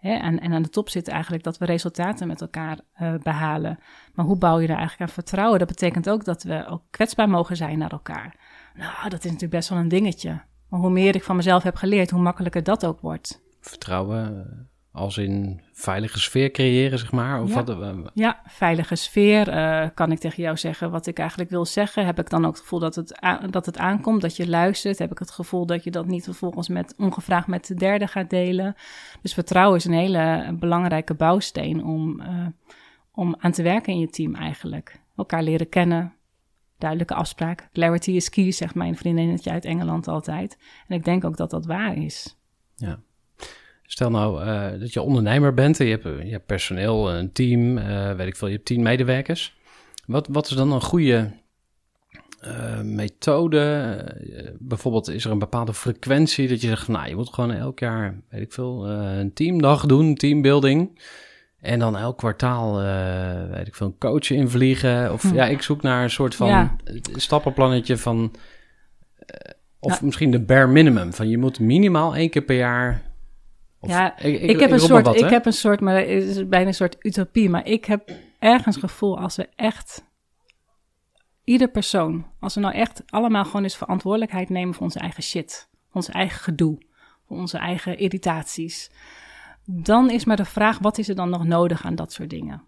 [0.00, 3.78] En, en aan de top zit eigenlijk dat we resultaten met elkaar uh, behalen.
[4.14, 5.58] Maar hoe bouw je daar eigenlijk aan vertrouwen?
[5.58, 8.36] Dat betekent ook dat we ook kwetsbaar mogen zijn naar elkaar.
[8.74, 10.40] Nou, dat is natuurlijk best wel een dingetje.
[10.68, 13.42] Maar hoe meer ik van mezelf heb geleerd, hoe makkelijker dat ook wordt.
[13.60, 14.46] Vertrouwen
[14.92, 17.42] als in veilige sfeer creëren, zeg maar?
[17.42, 17.64] Of ja.
[17.64, 19.48] Wat, uh, ja, veilige sfeer.
[19.48, 22.06] Uh, kan ik tegen jou zeggen wat ik eigenlijk wil zeggen?
[22.06, 23.20] Heb ik dan ook het gevoel dat het,
[23.50, 24.98] dat het aankomt, dat je luistert?
[24.98, 28.30] Heb ik het gevoel dat je dat niet vervolgens met, ongevraagd met de derde gaat
[28.30, 28.74] delen?
[29.22, 32.46] Dus vertrouwen is een hele belangrijke bouwsteen om, uh,
[33.12, 35.00] om aan te werken in je team eigenlijk.
[35.16, 36.14] Elkaar leren kennen,
[36.78, 37.68] duidelijke afspraak.
[37.72, 40.58] Clarity is key, zegt mijn vriendinnetje uit Engeland altijd.
[40.88, 42.38] En ik denk ook dat dat waar is.
[42.76, 43.00] Ja.
[43.90, 47.78] Stel nou uh, dat je ondernemer bent en je hebt, je hebt personeel, een team,
[47.78, 49.56] uh, weet ik veel, je hebt tien medewerkers.
[50.06, 51.30] Wat, wat is dan een goede
[52.44, 54.58] uh, methode?
[54.58, 58.20] bijvoorbeeld is er een bepaalde frequentie dat je zegt, nou je moet gewoon elk jaar,
[58.28, 61.02] weet ik veel, een teamdag doen, teambuilding.
[61.60, 62.76] En dan elk kwartaal,
[63.50, 65.12] weet ik veel, een coach invliegen.
[65.12, 65.34] Of hm.
[65.34, 66.76] ja, ik zoek naar een soort van ja.
[67.16, 68.34] stappenplannetje van...
[69.78, 71.12] of misschien de bare minimum.
[71.12, 73.08] Van je moet minimaal één keer per jaar
[73.80, 76.08] of, ja, ik, ik, ik heb een soort, wat, ik heb een soort, maar het
[76.08, 77.50] is bijna een soort utopie.
[77.50, 80.04] Maar ik heb ergens het gevoel als we echt,
[81.44, 85.68] ieder persoon, als we nou echt allemaal gewoon eens verantwoordelijkheid nemen voor onze eigen shit,
[85.92, 86.78] ons eigen gedoe,
[87.26, 88.90] voor onze eigen irritaties,
[89.64, 92.62] dan is maar de vraag, wat is er dan nog nodig aan dat soort dingen?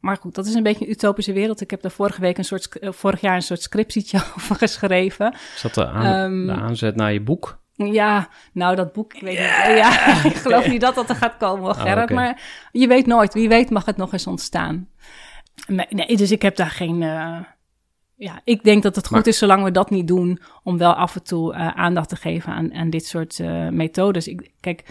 [0.00, 1.60] Maar goed, dat is een beetje een utopische wereld.
[1.60, 5.32] Ik heb daar vorige week een soort, vorig jaar een soort scriptietje over geschreven.
[5.54, 7.62] Is dat de, aan, um, de aanzet naar je boek?
[7.76, 9.68] Ja, nou dat boek, ik weet yeah.
[9.68, 9.76] niet.
[9.76, 11.96] Ja, ik geloof niet dat dat er gaat komen, Gerrit.
[11.96, 12.16] Oh, okay.
[12.16, 14.88] Maar je weet nooit, wie weet mag het nog eens ontstaan.
[15.66, 17.02] Nee, dus ik heb daar geen...
[17.02, 17.38] Uh,
[18.16, 20.40] ja, ik denk dat het goed maar, is zolang we dat niet doen...
[20.62, 24.28] om wel af en toe uh, aandacht te geven aan, aan dit soort uh, methodes.
[24.28, 24.84] Ik, kijk,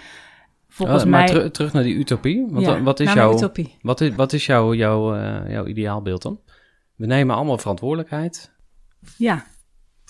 [0.67, 1.34] volgens oh, maar mij...
[1.34, 2.45] Ter, terug naar die utopie.
[2.49, 3.77] Wat, ja, wat is, jouw, utopie.
[3.81, 5.15] Wat is, wat is jouw, jouw,
[5.47, 6.39] jouw ideaalbeeld dan?
[6.95, 8.51] We nemen allemaal verantwoordelijkheid.
[9.17, 9.45] Ja,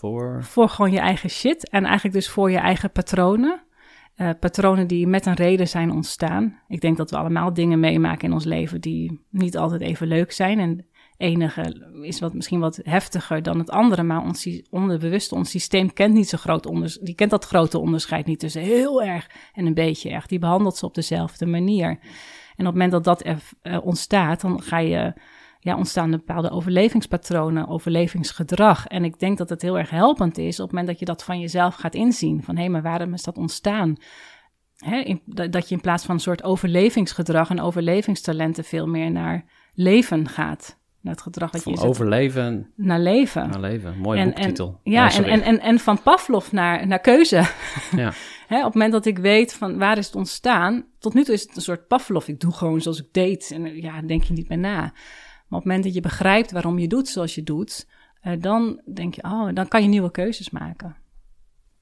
[0.03, 0.43] voor?
[0.43, 3.61] Voor gewoon je eigen shit en eigenlijk dus voor je eigen patronen.
[4.17, 6.59] Uh, patronen die met een reden zijn ontstaan.
[6.67, 10.31] Ik denk dat we allemaal dingen meemaken in ons leven die niet altijd even leuk
[10.31, 10.59] zijn.
[10.59, 10.85] En
[11.17, 16.13] enige is wat, misschien wat heftiger dan het andere, maar ons onderbewuste, ons systeem kent
[16.13, 17.05] niet zo groot onderscheid.
[17.05, 20.27] Die kent dat grote onderscheid niet tussen heel erg en een beetje erg.
[20.27, 21.87] Die behandelt ze op dezelfde manier.
[22.55, 25.13] En op het moment dat dat er, uh, ontstaat, dan ga je
[25.63, 28.87] ja, ontstaan bepaalde overlevingspatronen, overlevingsgedrag.
[28.87, 31.23] En ik denk dat het heel erg helpend is op het moment dat je dat
[31.23, 32.43] van jezelf gaat inzien.
[32.43, 33.95] Van hé, maar waarom is dat ontstaan?
[34.77, 39.45] Hè, in, dat je in plaats van een soort overlevingsgedrag en overlevingstalenten veel meer naar
[39.73, 40.81] leven gaat.
[41.01, 43.49] Naar het gedrag dat van je overleven naar leven.
[43.49, 44.79] Naar leven, mooie en, boektitel.
[44.83, 47.43] En, ja, oh, en, en, en, van Pavlov naar, naar keuze.
[47.95, 48.13] Ja.
[48.47, 51.33] Hè, op het moment dat ik weet van waar is het ontstaan, tot nu toe
[51.33, 52.27] is het een soort Pavlov.
[52.27, 54.93] Ik doe gewoon zoals ik deed en ja, denk je niet meer na.
[55.53, 57.87] Maar op het moment dat je begrijpt waarom je doet zoals je doet,
[58.23, 60.95] uh, dan denk je, oh, dan kan je nieuwe keuzes maken.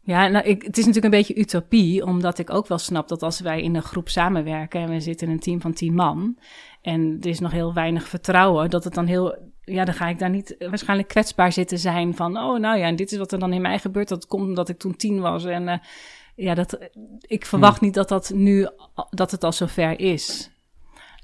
[0.02, 3.24] Ja, nou, ik, het is natuurlijk een beetje utopie, omdat ik ook wel snap dat
[3.24, 6.38] als wij in een groep samenwerken en we zitten in een team van tien man
[6.82, 10.20] en er is nog heel weinig vertrouwen, dat het dan heel, ja, dan ga ik
[10.20, 13.40] daar niet waarschijnlijk kwetsbaar zitten zijn van, oh, nou ja, en dit is wat er
[13.40, 14.08] dan in mij gebeurt.
[14.08, 15.78] Dat komt omdat ik toen tien was en uh,
[16.36, 16.78] ja, dat,
[17.22, 17.86] ik verwacht hmm.
[17.86, 18.68] niet dat dat nu,
[19.10, 20.52] dat het al zover is.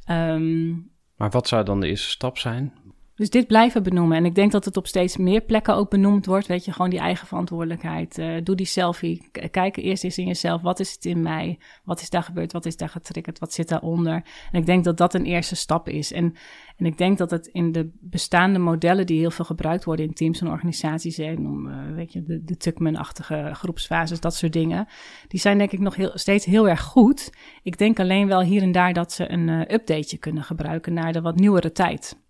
[0.10, 2.74] Um, maar wat zou dan de eerste stap zijn?
[3.18, 4.18] Dus dit blijven benoemen.
[4.18, 6.48] En ik denk dat het op steeds meer plekken ook benoemd wordt.
[6.48, 8.18] Weet je, gewoon die eigen verantwoordelijkheid.
[8.18, 9.30] Uh, doe die selfie.
[9.52, 10.62] Kijk eerst eens in jezelf.
[10.62, 11.60] Wat is het in mij?
[11.84, 12.52] Wat is daar gebeurd?
[12.52, 13.40] Wat is daar getriggerd?
[13.40, 14.14] Wat zit daaronder?
[14.52, 16.12] En ik denk dat dat een eerste stap is.
[16.12, 16.34] En,
[16.76, 20.14] en ik denk dat het in de bestaande modellen die heel veel gebruikt worden in
[20.14, 21.16] teams en organisaties.
[21.16, 24.88] zijn, om, uh, weet je, de, de Tuckman-achtige groepsfases, dat soort dingen.
[25.28, 27.30] Die zijn denk ik nog heel, steeds heel erg goed.
[27.64, 31.14] Ik denk alleen wel hier en daar dat ze een uh, updateje kunnen gebruiken naar
[31.14, 32.26] de wat nieuwere tijd.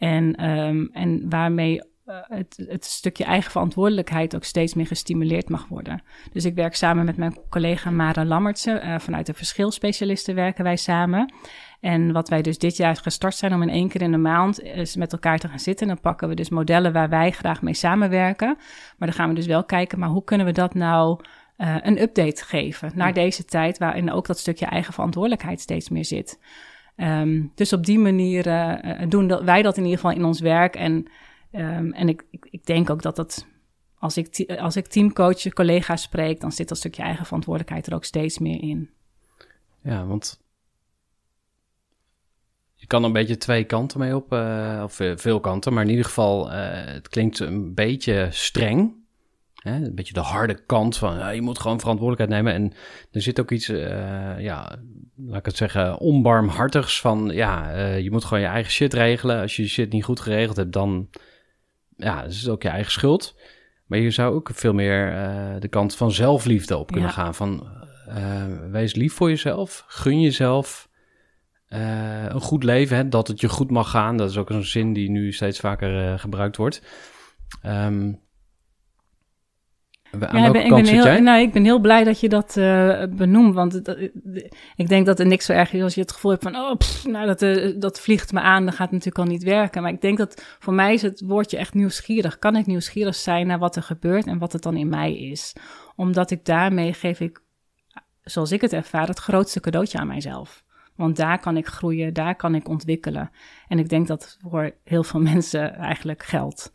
[0.00, 5.68] En, um, en waarmee uh, het, het, stukje eigen verantwoordelijkheid ook steeds meer gestimuleerd mag
[5.68, 6.02] worden.
[6.32, 8.82] Dus ik werk samen met mijn collega Mara Lammertse.
[8.84, 11.32] Uh, vanuit de verschilspecialisten werken wij samen.
[11.80, 14.62] En wat wij dus dit jaar gestart zijn om in één keer in de maand
[14.62, 15.88] is met elkaar te gaan zitten.
[15.88, 18.56] En dan pakken we dus modellen waar wij graag mee samenwerken.
[18.98, 21.20] Maar dan gaan we dus wel kijken, maar hoe kunnen we dat nou
[21.56, 26.04] uh, een update geven naar deze tijd, waarin ook dat stukje eigen verantwoordelijkheid steeds meer
[26.04, 26.38] zit.
[27.02, 30.40] Um, dus op die manier uh, doen dat, wij dat in ieder geval in ons
[30.40, 30.74] werk.
[30.74, 31.06] En,
[31.52, 33.46] um, en ik, ik, ik, denk ook dat dat,
[33.98, 38.04] als ik, als ik teamcoach, collega's spreek, dan zit dat stukje eigen verantwoordelijkheid er ook
[38.04, 38.90] steeds meer in.
[39.82, 40.40] Ja, want
[42.74, 46.04] je kan een beetje twee kanten mee op, uh, of veel kanten, maar in ieder
[46.04, 48.99] geval, het klinkt een beetje streng.
[49.60, 49.74] Hè?
[49.74, 52.62] Een beetje de harde kant van ja, je moet gewoon verantwoordelijkheid nemen.
[52.62, 52.72] En
[53.12, 54.76] er zit ook iets, uh, ja,
[55.16, 59.40] laat ik het zeggen, onbarmhartigs van ja, uh, je moet gewoon je eigen shit regelen.
[59.40, 61.08] Als je je shit niet goed geregeld hebt, dan
[61.96, 63.36] ja, is het ook je eigen schuld.
[63.86, 67.14] Maar je zou ook veel meer uh, de kant van zelfliefde op kunnen ja.
[67.14, 67.34] gaan.
[67.34, 67.78] Van
[68.70, 70.88] wees lief voor jezelf, gun jezelf.
[71.68, 74.16] een goed leven, hè, dat het je goed mag gaan.
[74.16, 76.82] Dat is ook een zin die nu steeds vaker gebruikt wordt.
[77.66, 78.20] Um,
[80.18, 83.02] ja, ik ben, ik ben heel, nou, ik ben heel blij dat je dat uh,
[83.10, 83.54] benoemt.
[83.54, 83.98] Want dat,
[84.76, 86.56] ik denk dat er niks zo erg is als je het gevoel hebt van...
[86.56, 89.82] oh, pff, nou, dat, uh, dat vliegt me aan, dat gaat natuurlijk al niet werken.
[89.82, 92.38] Maar ik denk dat voor mij is het woordje echt nieuwsgierig.
[92.38, 95.56] Kan ik nieuwsgierig zijn naar wat er gebeurt en wat het dan in mij is?
[95.96, 97.42] Omdat ik daarmee geef ik,
[98.22, 100.64] zoals ik het ervaar, het grootste cadeautje aan mijzelf.
[100.96, 103.30] Want daar kan ik groeien, daar kan ik ontwikkelen.
[103.68, 106.72] En ik denk dat voor heel veel mensen eigenlijk geldt.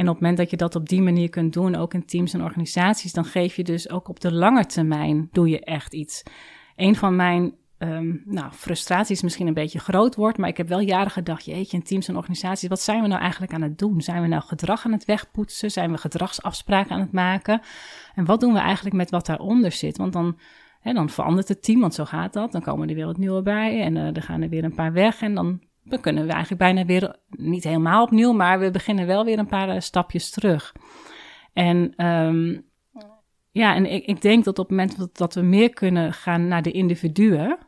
[0.00, 2.34] En op het moment dat je dat op die manier kunt doen, ook in teams
[2.34, 6.22] en organisaties, dan geef je dus ook op de lange termijn, doe je echt iets.
[6.76, 10.80] Een van mijn um, nou, frustraties misschien een beetje groot wordt, maar ik heb wel
[10.80, 14.00] jaren gedacht, jeetje, in teams en organisaties, wat zijn we nou eigenlijk aan het doen?
[14.00, 15.70] Zijn we nou gedrag aan het wegpoetsen?
[15.70, 17.60] Zijn we gedragsafspraken aan het maken?
[18.14, 19.96] En wat doen we eigenlijk met wat daaronder zit?
[19.96, 20.38] Want dan,
[20.82, 22.52] dan verandert het team, want zo gaat dat.
[22.52, 24.92] Dan komen er weer wat nieuwe bij en uh, er gaan er weer een paar
[24.92, 29.06] weg en dan dan kunnen we eigenlijk bijna weer, niet helemaal opnieuw, maar we beginnen
[29.06, 30.74] wel weer een paar uh, stapjes terug.
[31.52, 32.68] En um,
[33.50, 36.62] ja, en ik, ik, denk dat op het moment dat, we meer kunnen gaan naar
[36.62, 37.58] de individuen,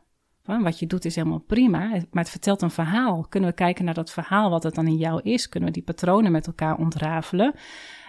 [0.43, 3.25] wat je doet is helemaal prima, maar het vertelt een verhaal.
[3.29, 5.49] Kunnen we kijken naar dat verhaal, wat het dan in jou is?
[5.49, 7.53] Kunnen we die patronen met elkaar ontrafelen?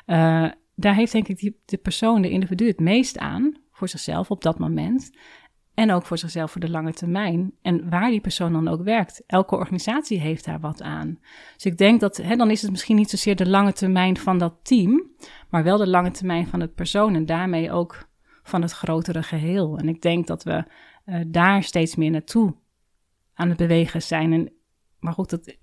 [0.07, 4.31] Uh, daar heeft denk ik die, de persoon, de individu, het meest aan voor zichzelf
[4.31, 5.11] op dat moment.
[5.75, 7.53] En ook voor zichzelf voor de lange termijn.
[7.63, 9.23] En waar die persoon dan ook werkt.
[9.27, 11.19] Elke organisatie heeft daar wat aan.
[11.55, 14.39] Dus ik denk dat, hè, dan is het misschien niet zozeer de lange termijn van
[14.39, 15.11] dat team.
[15.51, 17.15] Maar wel de lange termijn van het persoon.
[17.15, 18.09] En daarmee ook
[18.43, 19.79] van het grotere geheel.
[19.79, 20.65] En ik denk dat we
[21.07, 22.55] uh, daar steeds meer naartoe
[23.35, 24.33] aan het bewegen zijn.
[24.33, 24.53] En,
[24.99, 25.57] maar goed, dat,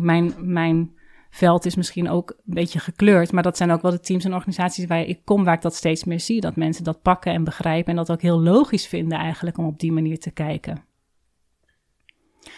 [0.00, 0.98] mijn, mijn
[1.34, 3.32] veld is misschien ook een beetje gekleurd.
[3.32, 5.74] Maar dat zijn ook wel de teams en organisaties waar ik kom, waar ik dat
[5.74, 6.40] steeds meer zie.
[6.40, 9.78] Dat mensen dat pakken en begrijpen en dat ook heel logisch vinden eigenlijk om op
[9.78, 10.84] die manier te kijken.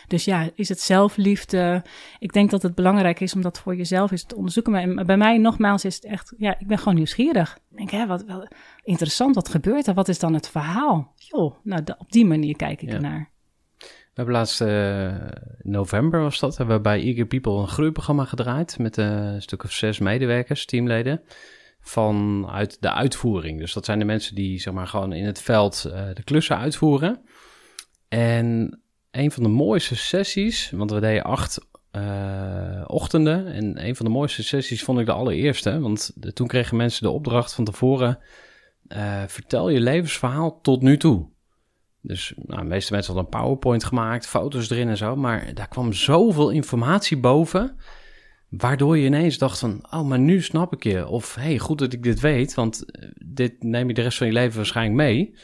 [0.07, 1.85] Dus ja, is het zelfliefde?
[2.18, 4.95] Ik denk dat het belangrijk is om dat voor jezelf eens te onderzoeken.
[4.95, 7.59] Maar bij mij nogmaals is het echt, ja, ik ben gewoon nieuwsgierig.
[7.70, 8.49] Ik denk, hè, wat wel
[8.83, 9.95] interessant, wat gebeurt er?
[9.95, 11.12] Wat is dan het verhaal?
[11.16, 12.95] Joh, nou, op die manier kijk ik ja.
[12.95, 13.35] ernaar.
[14.17, 15.14] We hebben laatst uh,
[15.62, 19.73] november was dat, hebben we bij Eager People een groeiprogramma gedraaid met een stuk of
[19.73, 21.23] zes medewerkers, teamleden,
[21.81, 23.59] vanuit de uitvoering.
[23.59, 26.59] Dus dat zijn de mensen die zeg maar gewoon in het veld uh, de klussen
[26.59, 27.23] uitvoeren.
[28.09, 31.67] En een van de mooiste sessies, want we deden acht
[32.87, 37.03] ochtenden en een van de mooiste sessies vond ik de allereerste, want toen kregen mensen
[37.03, 38.19] de opdracht van tevoren,
[39.27, 41.35] vertel je levensverhaal tot nu toe.
[42.07, 45.16] Dus nou, de meeste mensen hadden een PowerPoint gemaakt, foto's erin en zo.
[45.16, 47.76] Maar daar kwam zoveel informatie boven.
[48.48, 51.07] Waardoor je ineens dacht van, oh, maar nu snap ik je.
[51.07, 54.26] Of, hey, goed dat ik dit weet, want eh, dit neem je de rest van
[54.26, 55.34] je leven waarschijnlijk mee.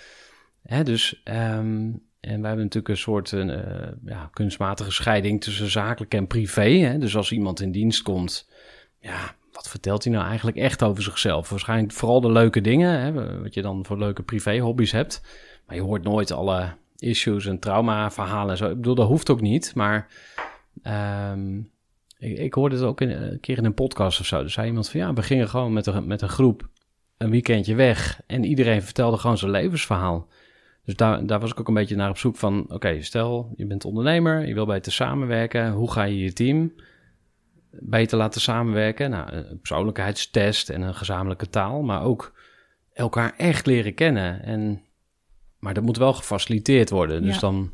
[0.62, 3.56] Hè, dus, um, en wij hebben natuurlijk een soort uh,
[4.04, 6.68] ja, kunstmatige scheiding tussen zakelijk en privé.
[6.68, 6.98] Hè?
[6.98, 8.48] Dus als iemand in dienst komt,
[9.00, 11.48] ja, wat vertelt hij nou eigenlijk echt over zichzelf?
[11.48, 15.22] Waarschijnlijk vooral de leuke dingen, hè, wat je dan voor leuke privé-hobby's hebt.
[15.74, 18.70] Je hoort nooit alle issues en trauma-verhalen en zo.
[18.70, 19.74] Ik bedoel, dat hoeft ook niet.
[19.74, 20.08] Maar
[21.32, 21.70] um,
[22.18, 24.40] Ik, ik hoorde het ook een keer in een podcast of zo.
[24.40, 26.68] Er zei iemand van ja, we gingen gewoon met een, met een groep
[27.16, 28.20] een weekendje weg.
[28.26, 30.28] En iedereen vertelde gewoon zijn levensverhaal.
[30.84, 32.64] Dus daar, daar was ik ook een beetje naar op zoek van...
[32.68, 35.72] oké, stel je bent ondernemer, je wil beter samenwerken.
[35.72, 36.72] Hoe ga je je team
[37.70, 39.10] beter laten samenwerken?
[39.10, 41.82] Nou, een persoonlijkheidstest en een gezamenlijke taal...
[41.82, 42.32] maar ook
[42.92, 44.42] elkaar echt leren kennen.
[44.42, 44.82] En,
[45.62, 47.22] maar dat moet wel gefaciliteerd worden.
[47.22, 47.40] Dus Ja.
[47.40, 47.70] dan...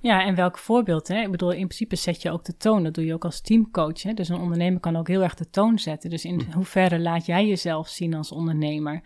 [0.00, 1.08] Ja, en welk voorbeeld?
[1.08, 1.20] Hè?
[1.22, 2.82] Ik bedoel, in principe zet je ook de toon.
[2.82, 4.02] Dat doe je ook als teamcoach.
[4.02, 4.12] Hè?
[4.14, 6.10] Dus een ondernemer kan ook heel erg de toon zetten.
[6.10, 9.02] Dus in hoeverre laat jij jezelf zien als ondernemer?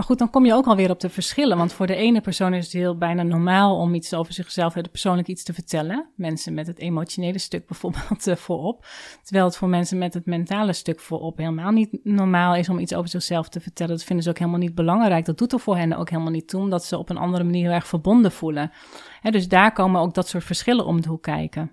[0.00, 1.56] Maar goed, dan kom je ook alweer op de verschillen.
[1.56, 5.28] Want voor de ene persoon is het heel bijna normaal om iets over zichzelf, persoonlijk
[5.28, 6.08] iets te vertellen.
[6.16, 8.86] Mensen met het emotionele stuk bijvoorbeeld eh, voorop.
[9.22, 12.94] Terwijl het voor mensen met het mentale stuk voorop helemaal niet normaal is om iets
[12.94, 13.96] over zichzelf te vertellen.
[13.96, 15.24] Dat vinden ze ook helemaal niet belangrijk.
[15.24, 17.62] Dat doet er voor hen ook helemaal niet toe, omdat ze op een andere manier
[17.62, 18.70] heel erg verbonden voelen.
[19.30, 21.70] Dus daar komen ook dat soort verschillen om de hoek kijken.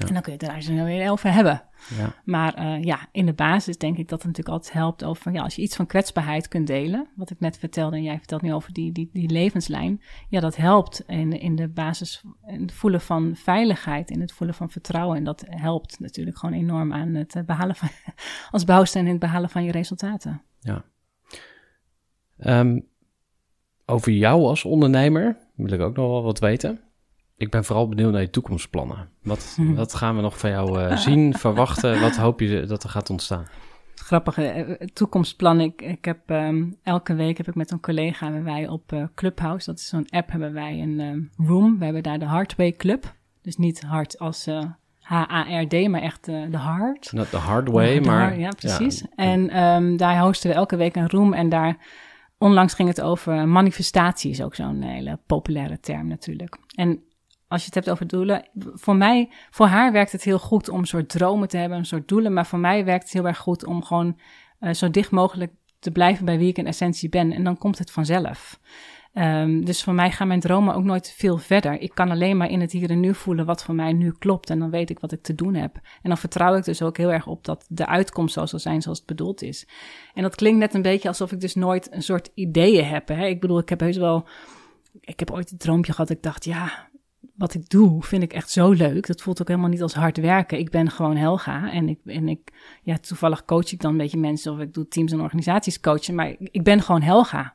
[0.00, 0.06] Ja.
[0.06, 1.62] En dan kun je het daar zo weer over hebben.
[1.98, 2.14] Ja.
[2.24, 5.42] Maar eh, ja, in de basis denk ik dat het natuurlijk altijd helpt over ja,
[5.42, 8.54] als je iets van kwetsbaarheid kunt delen, wat ik net vertelde en jij vertelt nu
[8.54, 13.00] over die, die, die levenslijn, ja, dat helpt in, in de basis, in het voelen
[13.00, 15.16] van veiligheid, in het voelen van vertrouwen.
[15.16, 17.88] En dat helpt natuurlijk gewoon enorm aan het eh, behalen van,
[18.50, 20.42] als bouwsteen in het behalen van je resultaten.
[20.60, 20.84] Ja.
[22.38, 22.80] Ehm,
[23.86, 26.80] over jou als ondernemer wil ik ook nog wel wat weten.
[27.40, 29.08] Ik ben vooral benieuwd naar je toekomstplannen.
[29.22, 29.74] Wat, Hmm.
[29.74, 32.00] wat gaan we nog van jou eh, zien, verwachten?
[32.00, 33.44] Wat hoop je dat er gaat ontstaan?
[33.94, 35.60] grappige eh, toekomstplan.
[35.60, 39.02] Ik, ik heb ehm, elke week heb ik met een collega hebben wij op eh,
[39.14, 41.78] Clubhouse, dat is zo'n app, hebben wij een room.
[41.78, 43.14] We hebben daar de Hardway Club.
[43.42, 44.64] Dus niet hard als eh,
[45.00, 47.12] H-A-R-D, maar echt de hard.
[47.12, 48.22] Not the hard way, de maar...
[48.22, 49.04] hard- Ja, precies.
[49.14, 51.76] En ehm, daar hosten we elke week een room en daar...
[52.38, 56.56] Onlangs ging het over manifestatie, is ook zo'n hele populaire term natuurlijk.
[56.74, 57.00] En
[57.50, 60.78] als je het hebt over doelen, voor mij, voor haar werkt het heel goed om
[60.78, 62.32] een soort dromen te hebben, een soort doelen.
[62.32, 64.18] Maar voor mij werkt het heel erg goed om gewoon
[64.58, 67.32] eh, zo dicht mogelijk te blijven bij wie ik in essentie ben.
[67.32, 68.60] En dan komt het vanzelf.
[69.12, 71.80] Ehm, dus voor mij gaan mijn dromen ook nooit veel verder.
[71.80, 74.50] Ik kan alleen maar in het hier en nu voelen wat voor mij nu klopt.
[74.50, 75.74] En dan weet ik wat ik te doen heb.
[75.74, 78.82] En dan vertrouw ik dus ook heel erg op dat de uitkomst zo zal zijn
[78.82, 79.66] zoals het bedoeld is.
[80.14, 83.08] En dat klinkt net een beetje alsof ik dus nooit een soort ideeën heb.
[83.08, 83.26] Hè?
[83.26, 84.28] Ik bedoel, ik heb heus wel.
[85.00, 86.10] Ik heb ooit een droompje gehad.
[86.10, 86.89] Ik dacht, ja,
[87.36, 89.06] wat ik doe, vind ik echt zo leuk.
[89.06, 90.58] Dat voelt ook helemaal niet als hard werken.
[90.58, 91.72] Ik ben gewoon Helga.
[91.72, 92.52] En ik, en ik
[92.82, 94.52] ja, toevallig coach ik dan een beetje mensen.
[94.52, 96.14] Of ik doe teams en organisaties coachen.
[96.14, 97.54] Maar ik, ben gewoon Helga.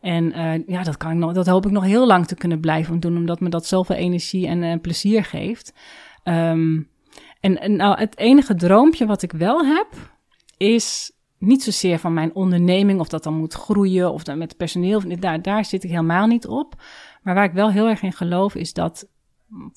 [0.00, 2.60] En eh, ja, dat, kan ik nog, dat hoop ik nog heel lang te kunnen
[2.60, 5.74] blijven doen, omdat me dat zoveel energie en eh, plezier geeft.
[6.22, 6.80] Ehm,
[7.40, 9.88] en, en nou, het enige droompje wat ik wel heb,
[10.56, 15.02] is niet zozeer van mijn onderneming, of dat dan moet groeien, of dan met personeel.
[15.18, 16.74] Daar, daar zit ik helemaal niet op.
[17.22, 19.08] Maar waar ik wel heel erg in geloof, is dat.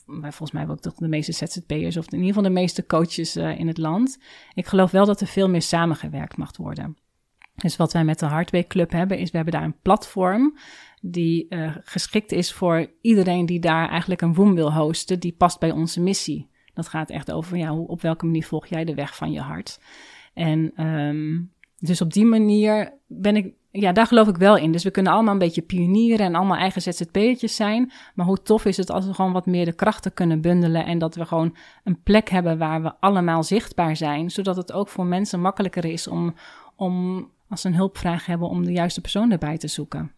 [0.05, 3.35] Maar volgens mij ook toch de meeste ZZP'ers, of in ieder geval de meeste coaches
[3.35, 4.19] eh, in het land.
[4.53, 6.97] Ik geloof wel dat er veel meer samengewerkt mag worden.
[7.55, 10.57] Dus wat wij met de Hardway Club hebben, is we hebben daar een platform
[11.01, 15.59] die eh, geschikt is voor iedereen die daar eigenlijk een room wil hosten, die past
[15.59, 16.49] bij onze missie.
[16.73, 19.79] Dat gaat echt over, ja, op welke manier volg jij de weg van je hart?
[20.33, 21.41] En ehm,
[21.79, 24.71] dus op die manier ben ik, ja, daar geloof ik wel in.
[24.71, 27.91] Dus we kunnen allemaal een beetje pionieren en allemaal eigen ZZP'ertjes zijn.
[28.13, 30.97] Maar hoe tof is het als we gewoon wat meer de krachten kunnen bundelen en
[30.97, 35.05] dat we gewoon een plek hebben waar we allemaal zichtbaar zijn, zodat het ook voor
[35.05, 36.36] mensen makkelijker is om,
[36.76, 40.11] om als ze een hulpvraag hebben, om de juiste persoon erbij te zoeken.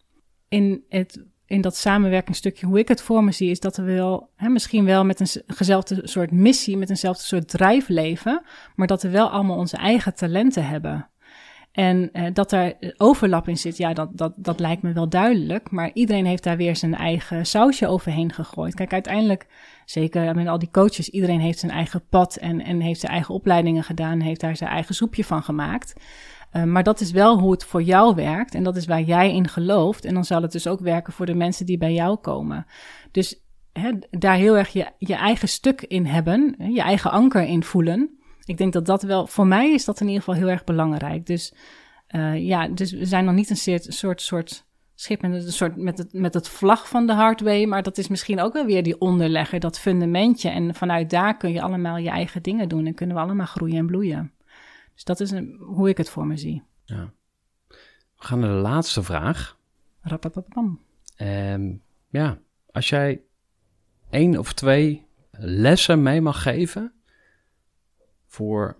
[0.48, 4.30] In, het, in dat samenwerkingsstukje, hoe ik het voor me zie, is dat we wel,
[4.36, 8.42] hè, misschien wel met een gezelfde soort missie, met eenzelfde soort drijf leven,
[8.74, 11.08] maar dat we wel allemaal onze eigen talenten hebben.
[11.78, 15.70] En eh, dat er overlap in zit, ja, dat, dat, dat lijkt me wel duidelijk.
[15.70, 18.74] Maar iedereen heeft daar weer zijn eigen sausje overheen gegooid.
[18.74, 19.46] Kijk, uiteindelijk,
[19.84, 23.34] zeker met al die coaches, iedereen heeft zijn eigen pad en, en heeft zijn eigen
[23.34, 25.94] opleidingen gedaan, heeft daar zijn eigen soepje van gemaakt.
[26.52, 29.34] Uh, maar dat is wel hoe het voor jou werkt en dat is waar jij
[29.34, 30.04] in gelooft.
[30.04, 32.66] En dan zal het dus ook werken voor de mensen die bij jou komen.
[33.10, 37.62] Dus hè, daar heel erg je, je eigen stuk in hebben, je eigen anker in
[37.62, 38.17] voelen.
[38.48, 41.26] Ik denk dat dat wel, voor mij is dat in ieder geval heel erg belangrijk.
[41.26, 41.54] Dus
[42.10, 45.98] uh, ja, dus we zijn nog niet een soort, soort, schip met, een soort, met,
[45.98, 49.00] het, met het vlag van de hardway, maar dat is misschien ook wel weer die
[49.00, 50.48] onderlegger, dat fundamentje.
[50.48, 53.76] En vanuit daar kun je allemaal je eigen dingen doen en kunnen we allemaal groeien
[53.76, 54.32] en bloeien.
[54.94, 56.62] Dus dat is een, hoe ik het voor me zie.
[56.84, 57.12] Ja.
[58.16, 59.58] We gaan naar de laatste vraag.
[60.00, 60.80] Rapapapam.
[61.20, 62.38] Um, ja,
[62.72, 63.22] als jij
[64.10, 66.92] één of twee lessen mee mag geven
[68.38, 68.76] voor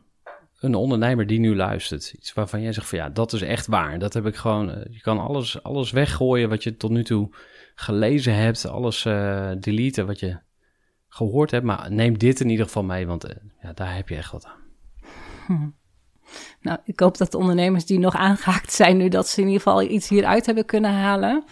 [0.61, 2.13] een ondernemer die nu luistert.
[2.13, 3.99] Iets waarvan jij zegt van ja, dat is echt waar.
[3.99, 4.71] Dat heb ik gewoon.
[4.71, 7.29] Uh, je kan alles, alles weggooien wat je tot nu toe
[7.75, 8.67] gelezen hebt.
[8.67, 10.39] Alles uh, deleten wat je
[11.09, 14.17] gehoord hebt, maar neem dit in ieder geval mee, want eh, ja, daar heb je
[14.17, 14.61] echt wat aan.
[15.47, 15.69] Hm.
[16.61, 19.63] Nou, ik hoop dat de ondernemers die nog aangehaakt zijn nu, dat ze in ieder
[19.63, 21.45] geval iets hieruit hebben kunnen halen.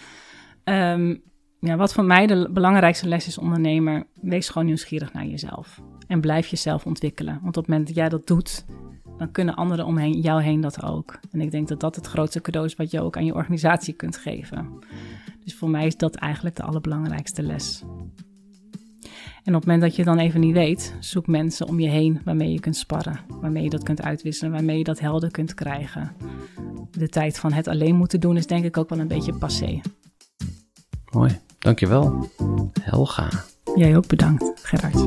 [0.64, 1.16] Ehm,
[1.60, 5.80] ja, wat voor mij de belangrijkste les is ondernemer, wees gewoon nieuwsgierig naar jezelf.
[6.06, 7.38] En blijf jezelf ontwikkelen.
[7.42, 8.64] Want op het moment dat jij dat doet,
[9.18, 11.18] dan kunnen anderen omheen jou heen dat ook.
[11.30, 13.94] En ik denk dat dat het grootste cadeau is wat je ook aan je organisatie
[13.94, 14.68] kunt geven.
[15.44, 17.82] Dus voor mij is dat eigenlijk de allerbelangrijkste les.
[19.44, 22.20] En op het moment dat je dan even niet weet, zoek mensen om je heen
[22.24, 26.12] waarmee je kunt sparren, waarmee je dat kunt uitwisselen, waarmee je dat helder kunt krijgen.
[26.90, 29.80] De tijd van het alleen moeten doen is denk ik ook wel een beetje passé.
[31.12, 32.30] Mooi, dankjewel.
[32.80, 33.28] Helga.
[33.74, 35.06] Jij ook bedankt, Gerard.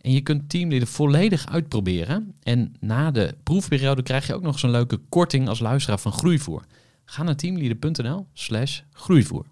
[0.00, 2.34] En je kunt Teamleader volledig uitproberen.
[2.42, 6.64] En na de proefperiode krijg je ook nog zo'n leuke korting als luisteraar van Groeivoer.
[7.04, 9.46] Ga naar teamleader.nl slash groeivoer.